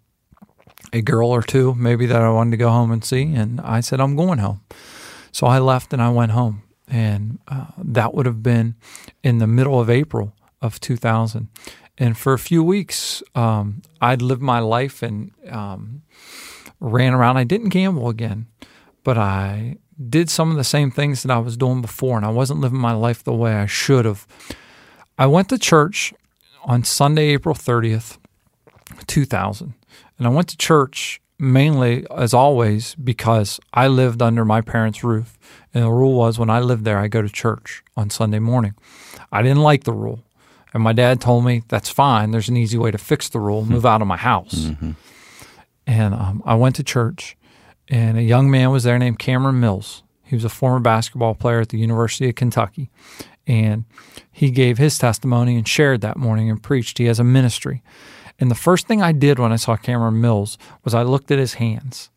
a 0.92 1.00
girl 1.00 1.30
or 1.30 1.42
two 1.42 1.74
maybe 1.74 2.04
that 2.06 2.20
I 2.20 2.28
wanted 2.30 2.50
to 2.50 2.56
go 2.58 2.68
home 2.68 2.90
and 2.90 3.02
see. 3.02 3.32
And 3.34 3.62
I 3.62 3.80
said, 3.80 3.98
I'm 3.98 4.14
going 4.14 4.40
home. 4.40 4.60
So 5.32 5.46
I 5.46 5.58
left 5.58 5.94
and 5.94 6.02
I 6.02 6.10
went 6.10 6.32
home. 6.32 6.62
And 6.86 7.38
uh, 7.48 7.66
that 7.78 8.12
would 8.12 8.26
have 8.26 8.42
been 8.42 8.74
in 9.22 9.38
the 9.38 9.46
middle 9.46 9.80
of 9.80 9.88
April 9.88 10.34
of 10.60 10.80
2000. 10.80 11.48
And 12.00 12.16
for 12.16 12.32
a 12.32 12.38
few 12.38 12.64
weeks, 12.64 13.22
um, 13.34 13.82
I'd 14.00 14.22
lived 14.22 14.40
my 14.40 14.58
life 14.58 15.02
and 15.02 15.32
um, 15.48 16.00
ran 16.80 17.12
around. 17.12 17.36
I 17.36 17.44
didn't 17.44 17.68
gamble 17.68 18.08
again, 18.08 18.46
but 19.04 19.18
I 19.18 19.76
did 20.08 20.30
some 20.30 20.50
of 20.50 20.56
the 20.56 20.64
same 20.64 20.90
things 20.90 21.22
that 21.22 21.30
I 21.30 21.38
was 21.38 21.58
doing 21.58 21.82
before, 21.82 22.16
and 22.16 22.24
I 22.24 22.30
wasn't 22.30 22.60
living 22.60 22.78
my 22.78 22.94
life 22.94 23.22
the 23.22 23.34
way 23.34 23.52
I 23.52 23.66
should 23.66 24.06
have. 24.06 24.26
I 25.18 25.26
went 25.26 25.50
to 25.50 25.58
church 25.58 26.14
on 26.64 26.84
Sunday, 26.84 27.28
April 27.28 27.54
30th, 27.54 28.16
2000. 29.06 29.74
And 30.16 30.26
I 30.26 30.30
went 30.30 30.48
to 30.48 30.56
church 30.56 31.20
mainly, 31.38 32.06
as 32.16 32.32
always, 32.32 32.94
because 32.94 33.60
I 33.74 33.88
lived 33.88 34.22
under 34.22 34.46
my 34.46 34.62
parents' 34.62 35.04
roof. 35.04 35.38
And 35.74 35.84
the 35.84 35.90
rule 35.90 36.14
was 36.14 36.38
when 36.38 36.48
I 36.48 36.60
lived 36.60 36.84
there, 36.84 36.98
I 36.98 37.08
go 37.08 37.20
to 37.20 37.28
church 37.28 37.82
on 37.94 38.08
Sunday 38.08 38.38
morning. 38.38 38.74
I 39.30 39.42
didn't 39.42 39.62
like 39.62 39.84
the 39.84 39.92
rule. 39.92 40.24
And 40.72 40.82
my 40.82 40.92
dad 40.92 41.20
told 41.20 41.44
me, 41.44 41.62
that's 41.68 41.88
fine. 41.88 42.30
There's 42.30 42.48
an 42.48 42.56
easy 42.56 42.78
way 42.78 42.90
to 42.90 42.98
fix 42.98 43.28
the 43.28 43.40
rule 43.40 43.64
move 43.64 43.82
hmm. 43.82 43.88
out 43.88 44.02
of 44.02 44.08
my 44.08 44.16
house. 44.16 44.54
Mm-hmm. 44.54 44.92
And 45.86 46.14
um, 46.14 46.42
I 46.46 46.54
went 46.54 46.76
to 46.76 46.84
church, 46.84 47.36
and 47.88 48.16
a 48.16 48.22
young 48.22 48.50
man 48.50 48.70
was 48.70 48.84
there 48.84 48.98
named 48.98 49.18
Cameron 49.18 49.58
Mills. 49.58 50.04
He 50.22 50.36
was 50.36 50.44
a 50.44 50.48
former 50.48 50.78
basketball 50.78 51.34
player 51.34 51.60
at 51.60 51.70
the 51.70 51.78
University 51.78 52.28
of 52.28 52.36
Kentucky. 52.36 52.88
And 53.48 53.84
he 54.30 54.52
gave 54.52 54.78
his 54.78 54.96
testimony 54.96 55.56
and 55.56 55.66
shared 55.66 56.02
that 56.02 56.16
morning 56.16 56.48
and 56.48 56.62
preached. 56.62 56.98
He 56.98 57.06
has 57.06 57.18
a 57.18 57.24
ministry. 57.24 57.82
And 58.38 58.48
the 58.48 58.54
first 58.54 58.86
thing 58.86 59.02
I 59.02 59.10
did 59.10 59.40
when 59.40 59.50
I 59.50 59.56
saw 59.56 59.76
Cameron 59.76 60.20
Mills 60.20 60.56
was 60.84 60.94
I 60.94 61.02
looked 61.02 61.32
at 61.32 61.40
his 61.40 61.54
hands. 61.54 62.10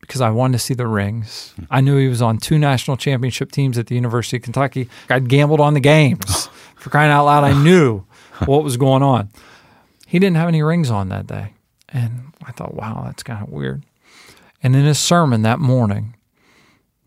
because 0.00 0.22
I 0.22 0.30
wanted 0.30 0.52
to 0.54 0.58
see 0.60 0.74
the 0.74 0.86
rings. 0.86 1.52
Hmm. 1.56 1.64
I 1.70 1.80
knew 1.82 1.98
he 1.98 2.08
was 2.08 2.22
on 2.22 2.38
two 2.38 2.58
national 2.58 2.96
championship 2.96 3.52
teams 3.52 3.76
at 3.76 3.88
the 3.88 3.94
University 3.94 4.38
of 4.38 4.42
Kentucky. 4.42 4.88
I'd 5.10 5.28
gambled 5.28 5.60
on 5.60 5.74
the 5.74 5.80
games. 5.80 6.37
For 6.78 6.90
crying 6.90 7.10
out 7.10 7.24
loud, 7.24 7.44
I 7.44 7.60
knew 7.62 8.04
what 8.46 8.64
was 8.64 8.76
going 8.76 9.02
on. 9.02 9.30
He 10.06 10.18
didn't 10.18 10.36
have 10.36 10.48
any 10.48 10.62
rings 10.62 10.90
on 10.90 11.08
that 11.08 11.26
day. 11.26 11.54
And 11.88 12.32
I 12.44 12.52
thought, 12.52 12.74
wow, 12.74 13.02
that's 13.04 13.22
kind 13.22 13.42
of 13.42 13.50
weird. 13.50 13.84
And 14.62 14.74
in 14.74 14.84
his 14.84 14.98
sermon 14.98 15.42
that 15.42 15.58
morning, 15.58 16.16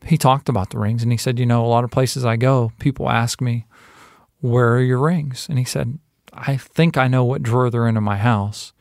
he 0.06 0.18
talked 0.18 0.50
about 0.50 0.70
the 0.70 0.80
rings 0.80 1.04
and 1.04 1.12
he 1.12 1.18
said, 1.18 1.38
You 1.40 1.46
know, 1.46 1.66
a 1.66 1.68
lot 1.68 1.84
of 1.84 1.92
places 1.92 2.26
I 2.26 2.36
go, 2.36 2.72
people 2.80 3.10
ask 3.10 3.42
me, 3.42 3.66
Where 4.40 4.74
are 4.76 4.82
your 4.82 5.00
rings? 5.00 5.48
And 5.50 5.60
he 5.60 5.66
said, 5.66 6.00
I 6.34 6.58
think 6.58 6.98
I 6.98 7.08
know 7.08 7.24
what 7.24 7.44
drawer 7.44 7.70
they're 7.70 7.88
in 7.88 7.98
in 7.98 8.04
my 8.04 8.18
house. 8.18 8.74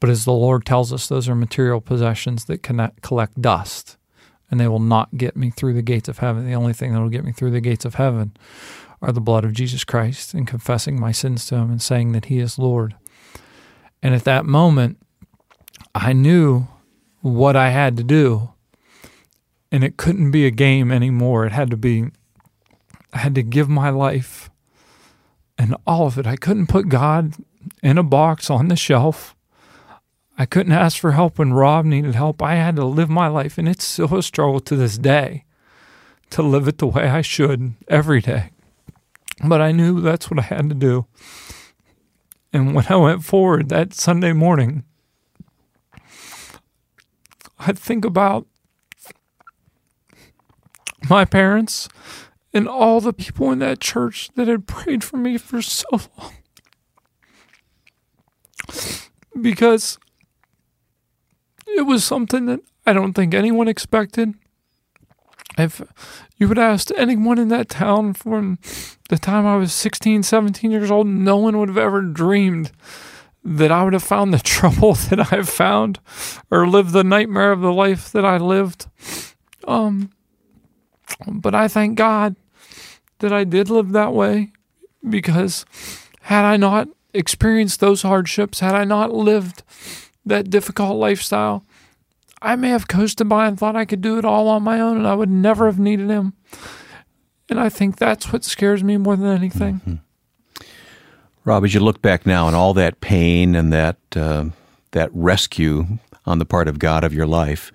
But 0.00 0.10
as 0.10 0.24
the 0.24 0.32
Lord 0.32 0.66
tells 0.66 0.92
us, 0.92 1.06
those 1.06 1.28
are 1.28 1.34
material 1.34 1.80
possessions 1.80 2.46
that 2.46 2.62
connect, 2.62 3.02
collect 3.02 3.40
dust 3.40 3.96
and 4.52 4.60
they 4.60 4.68
will 4.68 4.78
not 4.78 5.16
get 5.16 5.34
me 5.34 5.48
through 5.48 5.72
the 5.72 5.82
gates 5.82 6.08
of 6.08 6.18
heaven. 6.18 6.46
The 6.46 6.54
only 6.54 6.74
thing 6.74 6.92
that 6.92 7.00
will 7.00 7.08
get 7.08 7.24
me 7.24 7.32
through 7.32 7.52
the 7.52 7.60
gates 7.60 7.86
of 7.86 7.94
heaven 7.94 8.36
are 9.02 9.12
the 9.12 9.20
blood 9.20 9.44
of 9.44 9.52
Jesus 9.52 9.84
Christ 9.84 10.32
and 10.32 10.46
confessing 10.46 10.98
my 10.98 11.12
sins 11.12 11.44
to 11.46 11.56
him 11.56 11.70
and 11.70 11.82
saying 11.82 12.12
that 12.12 12.26
he 12.26 12.38
is 12.38 12.58
Lord. 12.58 12.94
And 14.02 14.14
at 14.14 14.24
that 14.24 14.46
moment, 14.46 14.98
I 15.94 16.12
knew 16.12 16.68
what 17.20 17.56
I 17.56 17.70
had 17.70 17.96
to 17.96 18.04
do. 18.04 18.50
And 19.70 19.82
it 19.82 19.96
couldn't 19.96 20.30
be 20.30 20.46
a 20.46 20.50
game 20.50 20.92
anymore. 20.92 21.46
It 21.46 21.52
had 21.52 21.70
to 21.70 21.76
be, 21.76 22.06
I 23.12 23.18
had 23.18 23.34
to 23.34 23.42
give 23.42 23.68
my 23.68 23.90
life 23.90 24.50
and 25.58 25.76
all 25.86 26.06
of 26.06 26.18
it. 26.18 26.26
I 26.26 26.36
couldn't 26.36 26.68
put 26.68 26.88
God 26.88 27.34
in 27.82 27.98
a 27.98 28.02
box 28.02 28.50
on 28.50 28.68
the 28.68 28.76
shelf. 28.76 29.34
I 30.38 30.46
couldn't 30.46 30.72
ask 30.72 30.98
for 30.98 31.12
help 31.12 31.38
when 31.38 31.52
Rob 31.52 31.84
needed 31.84 32.14
help. 32.14 32.42
I 32.42 32.54
had 32.54 32.76
to 32.76 32.84
live 32.84 33.10
my 33.10 33.28
life, 33.28 33.58
and 33.58 33.68
it's 33.68 33.84
still 33.84 34.16
a 34.16 34.22
struggle 34.22 34.60
to 34.60 34.76
this 34.76 34.96
day 34.96 35.44
to 36.30 36.42
live 36.42 36.66
it 36.66 36.78
the 36.78 36.86
way 36.86 37.08
I 37.08 37.20
should 37.20 37.74
every 37.88 38.20
day. 38.20 38.51
But 39.42 39.60
I 39.60 39.72
knew 39.72 40.00
that's 40.00 40.30
what 40.30 40.38
I 40.38 40.42
had 40.42 40.68
to 40.68 40.74
do. 40.74 41.06
And 42.52 42.74
when 42.74 42.86
I 42.88 42.96
went 42.96 43.24
forward 43.24 43.68
that 43.70 43.94
Sunday 43.94 44.32
morning, 44.32 44.84
I 47.58 47.72
think 47.72 48.04
about 48.04 48.46
my 51.08 51.24
parents 51.24 51.88
and 52.52 52.68
all 52.68 53.00
the 53.00 53.12
people 53.12 53.50
in 53.50 53.58
that 53.60 53.80
church 53.80 54.30
that 54.34 54.48
had 54.48 54.66
prayed 54.66 55.02
for 55.02 55.16
me 55.16 55.38
for 55.38 55.62
so 55.62 55.86
long. 56.18 56.32
Because 59.40 59.98
it 61.66 61.82
was 61.82 62.04
something 62.04 62.46
that 62.46 62.60
I 62.84 62.92
don't 62.92 63.14
think 63.14 63.32
anyone 63.34 63.68
expected. 63.68 64.34
If 65.58 65.82
you 66.38 66.48
would 66.48 66.58
ask 66.58 66.90
anyone 66.96 67.38
in 67.38 67.48
that 67.48 67.68
town 67.68 68.14
from 68.14 68.58
the 69.08 69.18
time 69.18 69.46
I 69.46 69.56
was 69.56 69.72
16, 69.72 70.22
17 70.22 70.70
years 70.70 70.90
old, 70.90 71.06
no 71.06 71.36
one 71.36 71.58
would 71.58 71.68
have 71.68 71.78
ever 71.78 72.00
dreamed 72.02 72.72
that 73.44 73.72
I 73.72 73.82
would 73.82 73.92
have 73.92 74.02
found 74.02 74.32
the 74.32 74.38
trouble 74.42 74.94
that 74.94 75.32
I've 75.32 75.48
found 75.48 76.00
or 76.50 76.66
lived 76.66 76.92
the 76.92 77.04
nightmare 77.04 77.52
of 77.52 77.60
the 77.60 77.72
life 77.72 78.10
that 78.12 78.24
I 78.24 78.38
lived. 78.38 78.86
Um, 79.66 80.10
but 81.26 81.54
I 81.54 81.68
thank 81.68 81.98
God 81.98 82.36
that 83.18 83.32
I 83.32 83.44
did 83.44 83.70
live 83.70 83.92
that 83.92 84.12
way 84.12 84.52
because 85.08 85.64
had 86.22 86.44
I 86.44 86.56
not 86.56 86.88
experienced 87.12 87.80
those 87.80 88.02
hardships, 88.02 88.60
had 88.60 88.74
I 88.74 88.84
not 88.84 89.12
lived 89.12 89.62
that 90.24 90.50
difficult 90.50 90.96
lifestyle, 90.96 91.64
I 92.42 92.56
may 92.56 92.70
have 92.70 92.88
coasted 92.88 93.28
by 93.28 93.46
and 93.46 93.58
thought 93.58 93.76
I 93.76 93.84
could 93.84 94.00
do 94.00 94.18
it 94.18 94.24
all 94.24 94.48
on 94.48 94.62
my 94.62 94.80
own 94.80 94.96
and 94.98 95.06
I 95.06 95.14
would 95.14 95.30
never 95.30 95.66
have 95.66 95.78
needed 95.78 96.10
him. 96.10 96.34
And 97.48 97.60
I 97.60 97.68
think 97.68 97.96
that's 97.96 98.32
what 98.32 98.44
scares 98.44 98.82
me 98.82 98.96
more 98.96 99.16
than 99.16 99.28
anything. 99.28 99.74
Mm-hmm. 99.74 99.94
Rob, 101.44 101.64
as 101.64 101.74
you 101.74 101.80
look 101.80 102.00
back 102.00 102.24
now 102.24 102.46
on 102.46 102.54
all 102.54 102.72
that 102.74 103.00
pain 103.00 103.54
and 103.54 103.72
that 103.72 103.98
uh, 104.14 104.46
that 104.92 105.10
rescue 105.12 105.98
on 106.24 106.38
the 106.38 106.44
part 106.44 106.68
of 106.68 106.78
God 106.78 107.02
of 107.02 107.12
your 107.12 107.26
life, 107.26 107.72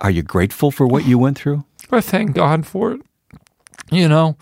are 0.00 0.10
you 0.10 0.22
grateful 0.22 0.70
for 0.70 0.86
what 0.86 1.04
you 1.06 1.18
went 1.18 1.38
through? 1.38 1.64
I 1.90 2.00
thank 2.00 2.34
God 2.34 2.66
for 2.66 2.92
it. 2.92 3.02
You 3.90 4.08
know, 4.08 4.36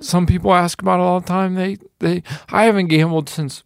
some 0.00 0.26
people 0.26 0.52
ask 0.52 0.82
about 0.82 0.98
it 0.98 1.02
all 1.02 1.20
the 1.20 1.26
time. 1.26 1.54
They 1.54 1.78
they 2.00 2.22
I 2.48 2.64
haven't 2.64 2.88
gambled 2.88 3.28
since 3.28 3.62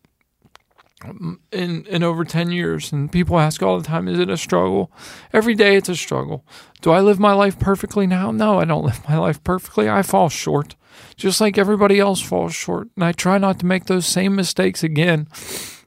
in 1.53 1.87
in 1.87 2.03
over 2.03 2.25
10 2.25 2.53
years 2.53 2.93
and 2.93 3.11
people 3.11 3.39
ask 3.39 3.63
all 3.63 3.79
the 3.79 3.87
time 3.87 4.09
is 4.09 4.19
it 4.19 4.31
a 4.31 4.37
struggle? 4.37 4.93
Every 5.33 5.55
day 5.55 5.77
it's 5.77 5.89
a 5.89 5.97
struggle. 5.97 6.45
Do 6.81 6.91
i 6.91 7.01
live 7.01 7.19
my 7.19 7.33
life 7.33 7.59
perfectly 7.59 8.07
now? 8.07 8.31
No 8.31 8.59
i 8.59 8.65
don't 8.65 8.85
live 8.91 9.09
my 9.09 9.19
life 9.19 9.43
perfectly. 9.45 9.89
I 9.89 10.03
fall 10.03 10.29
short 10.29 10.77
just 11.17 11.41
like 11.41 11.57
everybody 11.57 11.99
else 11.99 12.21
falls 12.21 12.55
short 12.55 12.89
and 12.97 13.05
i 13.05 13.13
try 13.13 13.39
not 13.39 13.59
to 13.61 13.67
make 13.67 13.87
those 13.87 14.07
same 14.07 14.35
mistakes 14.37 14.83
again. 14.83 15.29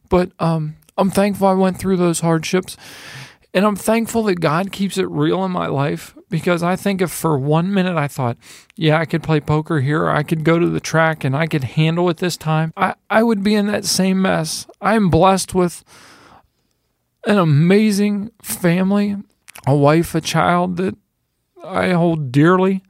But 0.09 0.31
um, 0.39 0.75
i'm 0.97 1.11
thankful 1.11 1.47
i 1.47 1.53
went 1.53 1.79
through 1.79 1.97
those 1.97 2.21
hardships 2.21 2.77
and 3.53 3.65
I'm 3.65 3.75
thankful 3.75 4.23
that 4.23 4.39
God 4.39 4.71
keeps 4.71 4.97
it 4.97 5.07
real 5.09 5.45
in 5.45 5.51
my 5.51 5.67
life 5.67 6.15
because 6.33 6.63
I 6.63 6.75
think 6.75 6.99
if 6.99 7.11
for 7.11 7.37
one 7.37 7.71
minute 7.71 7.95
I 7.95 8.07
thought, 8.07 8.37
yeah, 8.75 8.97
I 8.97 9.05
could 9.05 9.21
play 9.21 9.39
poker 9.39 9.81
here, 9.81 10.09
I 10.09 10.23
could 10.23 10.43
go 10.43 10.57
to 10.57 10.67
the 10.67 10.79
track 10.79 11.23
and 11.23 11.35
I 11.35 11.45
could 11.45 11.63
handle 11.63 12.09
it 12.09 12.17
this 12.17 12.37
time, 12.37 12.73
I, 12.75 12.95
I 13.07 13.21
would 13.21 13.43
be 13.43 13.53
in 13.53 13.67
that 13.67 13.85
same 13.85 14.19
mess. 14.19 14.65
I'm 14.81 15.11
blessed 15.11 15.53
with 15.53 15.83
an 17.27 17.37
amazing 17.37 18.31
family, 18.41 19.15
a 19.67 19.75
wife, 19.75 20.15
a 20.15 20.21
child 20.21 20.77
that 20.77 20.95
I 21.63 21.89
hold 21.89 22.31
dearly 22.31 22.81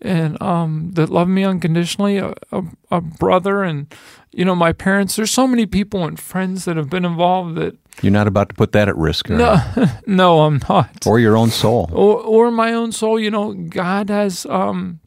and 0.00 0.42
um, 0.42 0.90
that 0.94 1.08
love 1.08 1.28
me 1.28 1.44
unconditionally, 1.44 2.16
a, 2.16 2.34
a, 2.50 2.64
a, 2.90 3.00
brother, 3.00 3.62
and 3.62 3.92
you 4.32 4.44
know 4.44 4.54
my 4.54 4.72
parents. 4.72 5.16
There's 5.16 5.30
so 5.30 5.46
many 5.46 5.66
people 5.66 6.04
and 6.04 6.18
friends 6.18 6.64
that 6.64 6.76
have 6.76 6.90
been 6.90 7.04
involved 7.04 7.56
that 7.56 7.76
you're 8.02 8.12
not 8.12 8.26
about 8.26 8.48
to 8.50 8.54
put 8.54 8.72
that 8.72 8.88
at 8.88 8.96
risk. 8.96 9.28
No, 9.28 9.60
no, 10.06 10.42
I'm 10.42 10.60
not. 10.68 11.06
Or 11.06 11.18
your 11.18 11.36
own 11.36 11.50
soul, 11.50 11.88
or, 11.92 12.20
or 12.20 12.50
my 12.50 12.72
own 12.72 12.92
soul. 12.92 13.18
You 13.18 13.30
know, 13.30 13.52
God 13.52 14.10
has 14.10 14.46
um, 14.46 15.00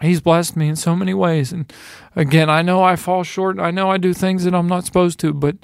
He's 0.00 0.20
blessed 0.20 0.56
me 0.56 0.68
in 0.68 0.76
so 0.76 0.94
many 0.94 1.14
ways, 1.14 1.52
and 1.52 1.72
again, 2.14 2.50
I 2.50 2.62
know 2.62 2.82
I 2.82 2.96
fall 2.96 3.22
short. 3.22 3.58
I 3.58 3.70
know 3.70 3.90
I 3.90 3.98
do 3.98 4.12
things 4.12 4.44
that 4.44 4.54
I'm 4.54 4.68
not 4.68 4.84
supposed 4.84 5.18
to, 5.20 5.32
but 5.32 5.56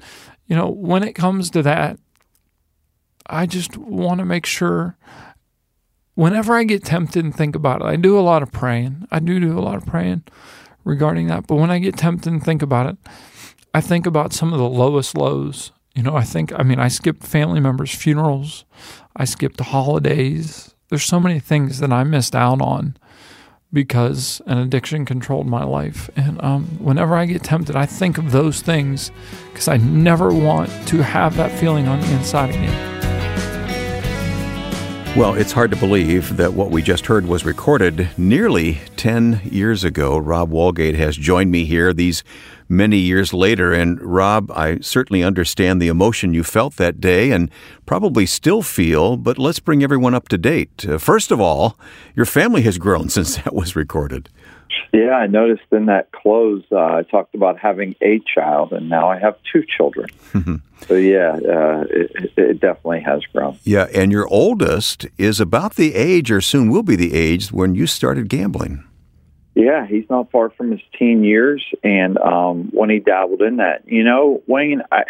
you 0.47 0.57
know, 0.57 0.69
when 0.69 1.03
it 1.03 1.15
comes 1.15 1.51
to 1.51 1.63
that, 1.63 1.99
I 3.27 3.47
just 3.47 3.77
want 3.77 4.19
to 4.19 4.25
make 4.25 4.47
sure 4.47 4.97
whenever 6.15 6.55
I 6.55 6.65
get 6.65 6.85
tempted 6.85 7.25
and 7.25 7.35
think 7.35 7.57
about 7.57 7.81
it, 7.81 7.87
I 7.87 7.97
do 7.97 8.19
a 8.19 8.21
lot 8.21 8.43
of 8.43 8.53
praying. 8.53 9.07
I 9.11 9.19
do 9.19 9.41
do 9.41 9.59
a 9.59 9.61
lot 9.61 9.77
of 9.77 9.87
praying 9.87 10.25
regarding 10.85 11.27
that. 11.29 11.47
But 11.47 11.57
when 11.57 11.71
I 11.71 11.79
get 11.79 11.97
tempted 11.97 12.33
and 12.33 12.43
think 12.43 12.63
about 12.63 12.87
it, 12.87 12.97
I 13.73 13.81
think 13.81 14.07
about 14.07 14.33
some 14.33 14.53
of 14.53 14.59
the 14.59 14.69
lowest 14.69 15.17
lows. 15.17 15.73
You 15.95 16.03
know, 16.03 16.17
I 16.17 16.23
think, 16.23 16.53
I 16.59 16.63
mean, 16.63 16.79
I 16.79 16.89
skipped 16.89 17.25
family 17.25 17.61
members' 17.61 17.95
funerals, 17.95 18.65
I 19.17 19.25
skipped 19.25 19.61
holidays. 19.61 20.75
There's 20.89 21.05
so 21.05 21.21
many 21.21 21.41
things 21.41 21.79
that 21.81 21.93
I 21.93 22.05
missed 22.05 22.37
out 22.37 22.61
on 22.61 22.97
because 23.73 24.41
an 24.47 24.59
addiction 24.59 25.05
controlled 25.05 25.47
my 25.47 25.65
life. 25.65 26.09
And 26.15 26.43
um, 26.43 26.65
whenever 26.79 27.17
I 27.17 27.27
get 27.27 27.43
tempted, 27.43 27.75
I 27.75 27.87
think 27.87 28.19
of 28.19 28.31
those 28.31 28.63
things 28.63 29.11
because 29.53 29.69
I 29.69 29.77
never 29.77 30.33
want 30.33 30.71
to 30.89 31.03
have 31.03 31.37
that 31.37 31.51
feeling 31.59 31.89
on 31.89 32.01
the 32.01 32.13
inside 32.13 32.51
again. 32.51 32.94
Well, 35.17 35.35
it's 35.35 35.53
hard 35.53 35.71
to 35.71 35.77
believe 35.77 36.39
that 36.39 36.55
what 36.55 36.73
we 36.73 36.83
just 36.83 37.07
heard 37.07 37.27
was 37.27 37.45
recorded 37.45 38.09
nearly 38.19 38.81
10 38.97 39.43
years 39.45 39.85
ago. 39.85 40.19
Rob 40.19 40.51
Walgate 40.51 40.97
has 40.97 41.17
joined 41.17 41.53
me 41.53 41.67
here 41.67 41.93
these 41.93 42.25
many 42.69 42.97
years 42.97 43.33
later. 43.33 43.73
And 43.73 44.03
Rob, 44.03 44.51
I 44.51 44.81
certainly 44.81 45.23
understand 45.23 45.81
the 45.81 45.87
emotion 45.87 46.35
you 46.35 46.43
felt 46.43 46.75
that 46.79 47.01
day 47.01 47.31
and 47.31 47.49
probably 47.87 48.27
still 48.27 48.61
feel, 48.61 49.17
but 49.17 49.39
let's 49.39 49.61
bring 49.61 49.85
everyone 49.85 50.15
up 50.15 50.29
to 50.31 50.39
date. 50.39 50.85
Uh, 50.85 50.99
first 50.99 51.31
of 51.31 51.41
all, 51.41 51.79
your 52.17 52.27
family 52.27 52.63
has 52.63 52.77
grown 52.77 53.09
since 53.09 53.37
that 53.37 53.55
was 53.55 53.77
recorded. 53.77 54.29
Yeah, 54.93 55.11
I 55.11 55.27
noticed 55.27 55.65
in 55.73 55.87
that 55.87 56.13
close, 56.13 56.63
uh, 56.71 56.77
I 56.77 57.03
talked 57.03 57.35
about 57.35 57.59
having 57.59 57.95
a 58.01 58.21
child, 58.33 58.73
and 58.73 58.89
now 58.89 59.09
I 59.09 59.19
have 59.19 59.37
two 59.53 59.65
children. 59.65 60.09
so, 60.87 60.95
yeah, 60.95 61.33
uh, 61.33 61.85
it, 61.91 62.33
it, 62.37 62.61
definitely 62.61 63.01
has 63.01 63.23
grown. 63.33 63.59
Yeah, 63.65 63.87
and 63.95 64.13
your 64.13 64.27
oldest 64.29 65.07
is 65.19 65.41
about 65.41 65.75
the 65.75 65.95
age, 65.95 66.31
or 66.31 66.41
soon 66.41 66.71
will 66.71 66.83
be 66.83 66.97
the 66.97 67.15
age, 67.15 67.51
when 67.53 67.75
you 67.75 67.87
started 67.87 68.29
gambling. 68.29 68.85
Yeah, 69.55 69.87
he's 69.87 70.09
not 70.11 70.31
far 70.31 70.51
from 70.51 70.73
his 70.73 70.81
teen 70.99 71.23
years, 71.25 71.65
and 71.83 72.19
um, 72.19 72.71
when 72.73 72.91
he 72.91 72.99
dabbled 72.99 73.43
in 73.43 73.57
that, 73.57 73.83
you 73.87 74.03
know, 74.03 74.43
Wayne, 74.47 74.83
I, 74.91 75.05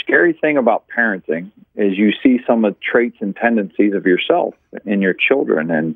scary 0.00 0.32
thing 0.32 0.56
about 0.56 0.84
parenting 0.94 1.50
is 1.74 1.96
you 1.96 2.12
see 2.22 2.40
some 2.46 2.64
of 2.64 2.74
the 2.74 2.80
traits 2.80 3.18
and 3.20 3.36
tendencies 3.36 3.94
of 3.94 4.06
yourself 4.06 4.54
in 4.84 5.00
your 5.00 5.14
children, 5.14 5.70
and 5.70 5.94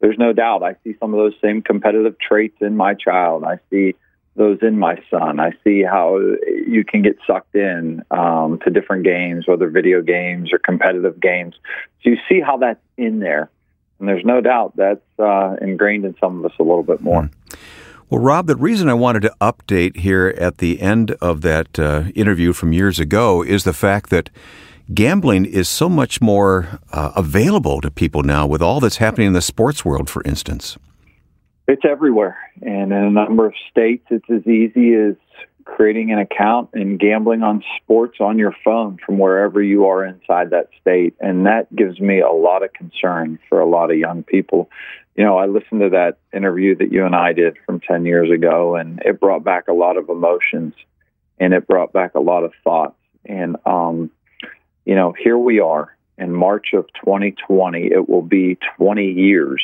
there's 0.00 0.18
no 0.18 0.32
doubt 0.32 0.62
I 0.62 0.76
see 0.84 0.96
some 1.00 1.12
of 1.12 1.18
those 1.18 1.34
same 1.42 1.62
competitive 1.62 2.16
traits 2.18 2.56
in 2.60 2.76
my 2.76 2.94
child. 2.94 3.44
I 3.44 3.58
see 3.70 3.94
those 4.36 4.58
in 4.62 4.78
my 4.78 5.02
son. 5.10 5.40
I 5.40 5.52
see 5.64 5.82
how 5.82 6.18
you 6.18 6.84
can 6.84 7.02
get 7.02 7.18
sucked 7.26 7.54
in 7.56 8.04
um, 8.10 8.60
to 8.64 8.70
different 8.70 9.04
games, 9.04 9.48
whether 9.48 9.68
video 9.68 10.00
games 10.00 10.52
or 10.52 10.58
competitive 10.58 11.20
games. 11.20 11.56
So 12.02 12.10
you 12.10 12.16
see 12.28 12.40
how 12.40 12.56
that's 12.58 12.80
in 12.96 13.18
there. 13.18 13.50
And 13.98 14.08
there's 14.08 14.24
no 14.24 14.40
doubt 14.40 14.76
that's 14.76 15.00
uh, 15.18 15.56
ingrained 15.60 16.04
in 16.04 16.14
some 16.20 16.38
of 16.38 16.44
us 16.50 16.56
a 16.60 16.62
little 16.62 16.84
bit 16.84 17.00
more. 17.00 17.28
Well, 18.08 18.22
Rob, 18.22 18.46
the 18.46 18.56
reason 18.56 18.88
I 18.88 18.94
wanted 18.94 19.22
to 19.22 19.34
update 19.40 19.98
here 19.98 20.32
at 20.38 20.58
the 20.58 20.80
end 20.80 21.10
of 21.20 21.42
that 21.42 21.78
uh, 21.78 22.04
interview 22.14 22.52
from 22.52 22.72
years 22.72 22.98
ago 22.98 23.42
is 23.42 23.64
the 23.64 23.74
fact 23.74 24.08
that 24.10 24.30
gambling 24.92 25.44
is 25.44 25.68
so 25.68 25.88
much 25.88 26.20
more 26.20 26.80
uh, 26.92 27.12
available 27.16 27.80
to 27.80 27.90
people 27.90 28.22
now 28.22 28.46
with 28.46 28.62
all 28.62 28.80
that's 28.80 28.96
happening 28.96 29.28
in 29.28 29.32
the 29.32 29.42
sports 29.42 29.84
world, 29.84 30.08
for 30.08 30.22
instance. 30.24 30.78
It's 31.66 31.84
everywhere. 31.84 32.38
And 32.62 32.92
in 32.92 32.98
a 32.98 33.10
number 33.10 33.46
of 33.46 33.54
states, 33.70 34.06
it's 34.10 34.28
as 34.30 34.46
easy 34.46 34.94
as 34.94 35.16
creating 35.68 36.10
an 36.10 36.18
account 36.18 36.70
and 36.72 36.98
gambling 36.98 37.42
on 37.42 37.62
sports 37.82 38.16
on 38.20 38.38
your 38.38 38.54
phone 38.64 38.98
from 39.04 39.18
wherever 39.18 39.62
you 39.62 39.86
are 39.86 40.02
inside 40.02 40.50
that 40.50 40.70
state. 40.80 41.14
And 41.20 41.44
that 41.44 41.74
gives 41.76 42.00
me 42.00 42.20
a 42.20 42.30
lot 42.30 42.62
of 42.62 42.72
concern 42.72 43.38
for 43.50 43.60
a 43.60 43.68
lot 43.68 43.90
of 43.90 43.98
young 43.98 44.22
people. 44.22 44.70
You 45.14 45.24
know, 45.24 45.36
I 45.36 45.44
listened 45.44 45.80
to 45.82 45.90
that 45.90 46.18
interview 46.32 46.74
that 46.76 46.90
you 46.90 47.04
and 47.04 47.14
I 47.14 47.34
did 47.34 47.58
from 47.66 47.80
10 47.80 48.06
years 48.06 48.30
ago, 48.30 48.76
and 48.76 49.02
it 49.04 49.20
brought 49.20 49.44
back 49.44 49.68
a 49.68 49.74
lot 49.74 49.98
of 49.98 50.08
emotions 50.08 50.72
and 51.38 51.52
it 51.52 51.66
brought 51.66 51.92
back 51.92 52.14
a 52.14 52.20
lot 52.20 52.44
of 52.44 52.52
thoughts. 52.64 52.96
And, 53.26 53.56
um, 53.66 54.10
you 54.88 54.94
know, 54.94 55.12
here 55.12 55.36
we 55.36 55.60
are 55.60 55.94
in 56.16 56.32
March 56.32 56.68
of 56.72 56.86
2020. 57.04 57.88
It 57.88 58.08
will 58.08 58.22
be 58.22 58.56
20 58.78 59.04
years 59.04 59.62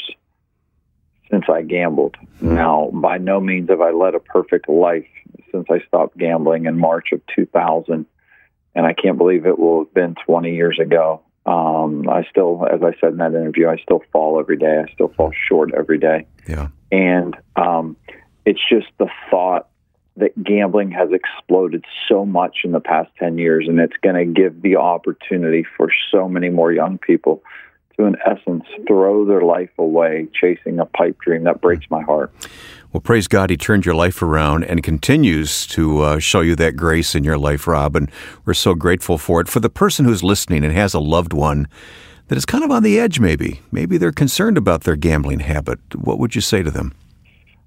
since 1.31 1.45
I 1.51 1.63
gambled. 1.63 2.17
Mm-hmm. 2.21 2.55
Now, 2.55 2.91
by 2.93 3.17
no 3.17 3.41
means 3.41 3.71
have 3.71 3.81
I 3.81 3.91
led 3.91 4.15
a 4.15 4.21
perfect 4.21 4.69
life 4.69 5.07
since 5.51 5.67
I 5.71 5.81
stopped 5.89 6.19
gambling 6.19 6.67
in 6.67 6.79
March 6.79 7.13
of 7.13 7.23
2000. 7.35 8.05
And 8.75 8.87
I 8.87 8.93
can't 8.93 9.17
believe 9.17 9.47
it 9.47 9.59
will 9.59 9.85
have 9.85 9.95
been 9.95 10.15
20 10.27 10.55
years 10.55 10.79
ago. 10.79 11.23
Um, 11.47 12.07
I 12.07 12.25
still, 12.29 12.67
as 12.71 12.83
I 12.83 12.93
said 13.01 13.13
in 13.13 13.19
that 13.19 13.35
interview, 13.35 13.69
I 13.69 13.79
still 13.79 14.03
fall 14.13 14.39
every 14.39 14.59
day. 14.59 14.83
I 14.87 14.93
still 14.93 15.09
fall 15.17 15.33
short 15.49 15.73
every 15.75 15.99
day. 15.99 16.27
Yeah. 16.47 16.69
And 16.93 17.35
um, 17.57 17.97
it's 18.45 18.61
just 18.69 18.89
the 18.99 19.09
thought 19.31 19.71
that 20.17 20.43
gambling 20.43 20.91
has 20.93 21.11
exploded 21.13 21.85
so 22.09 22.25
much 22.25 22.59
in 22.65 22.73
the 22.73 22.81
past 22.81 23.11
10 23.19 23.39
years, 23.39 23.67
and 23.69 23.81
it's 23.81 23.97
going 24.03 24.15
to 24.15 24.41
give 24.41 24.63
the 24.63 24.77
opportunity 24.77 25.65
for 25.77 25.89
so 26.13 26.29
many 26.29 26.51
more 26.51 26.73
young 26.73 26.99
people 26.99 27.43
to, 27.97 28.05
in 28.05 28.17
essence, 28.25 28.65
throw 28.87 29.25
their 29.25 29.43
life 29.43 29.71
away 29.79 30.29
chasing 30.33 30.79
a 30.79 30.87
pipe 30.87 31.19
dream. 31.19 31.45
That 31.45 31.61
breaks 31.61 31.87
my 31.91 32.03
heart. 32.03 32.33
Well, 32.93 33.01
praise 33.01 33.27
God, 33.27 33.51
He 33.51 33.57
turned 33.57 33.85
your 33.85 33.97
life 33.97 34.23
around 34.23 34.65
and 34.65 34.83
continues 34.85 35.67
to 35.69 36.01
uh, 36.03 36.19
show 36.21 36.41
you 36.41 36.55
that 36.57 36.77
grace 36.77 37.17
in 37.17 37.25
your 37.25 37.39
life, 37.39 37.67
Rob. 37.67 37.97
And 37.97 38.09
we're 38.45 38.55
so 38.55 38.75
grateful 38.75 39.19
for 39.19 39.41
it. 39.41 39.49
For 39.49 39.59
the 39.59 39.71
person 39.71 40.05
who's 40.05 40.23
listening 40.23 40.65
and 40.65 40.73
has 40.73 40.95
a 40.95 41.01
loved 41.01 41.33
one 41.33 41.67
that 42.29 42.39
is 42.39 42.47
kind 42.47 42.63
of 42.63 42.71
on 42.71 42.85
the 42.85 43.01
edge, 43.01 43.19
maybe, 43.19 43.63
maybe 43.73 43.99
they're 43.99 44.13
concerned 44.13 44.57
about 44.57 44.85
their 44.85 44.97
gambling 44.97 45.41
habit, 45.41 45.81
what 45.97 46.21
would 46.21 46.37
you 46.37 46.41
say 46.41 46.63
to 46.63 46.71
them? 46.71 46.95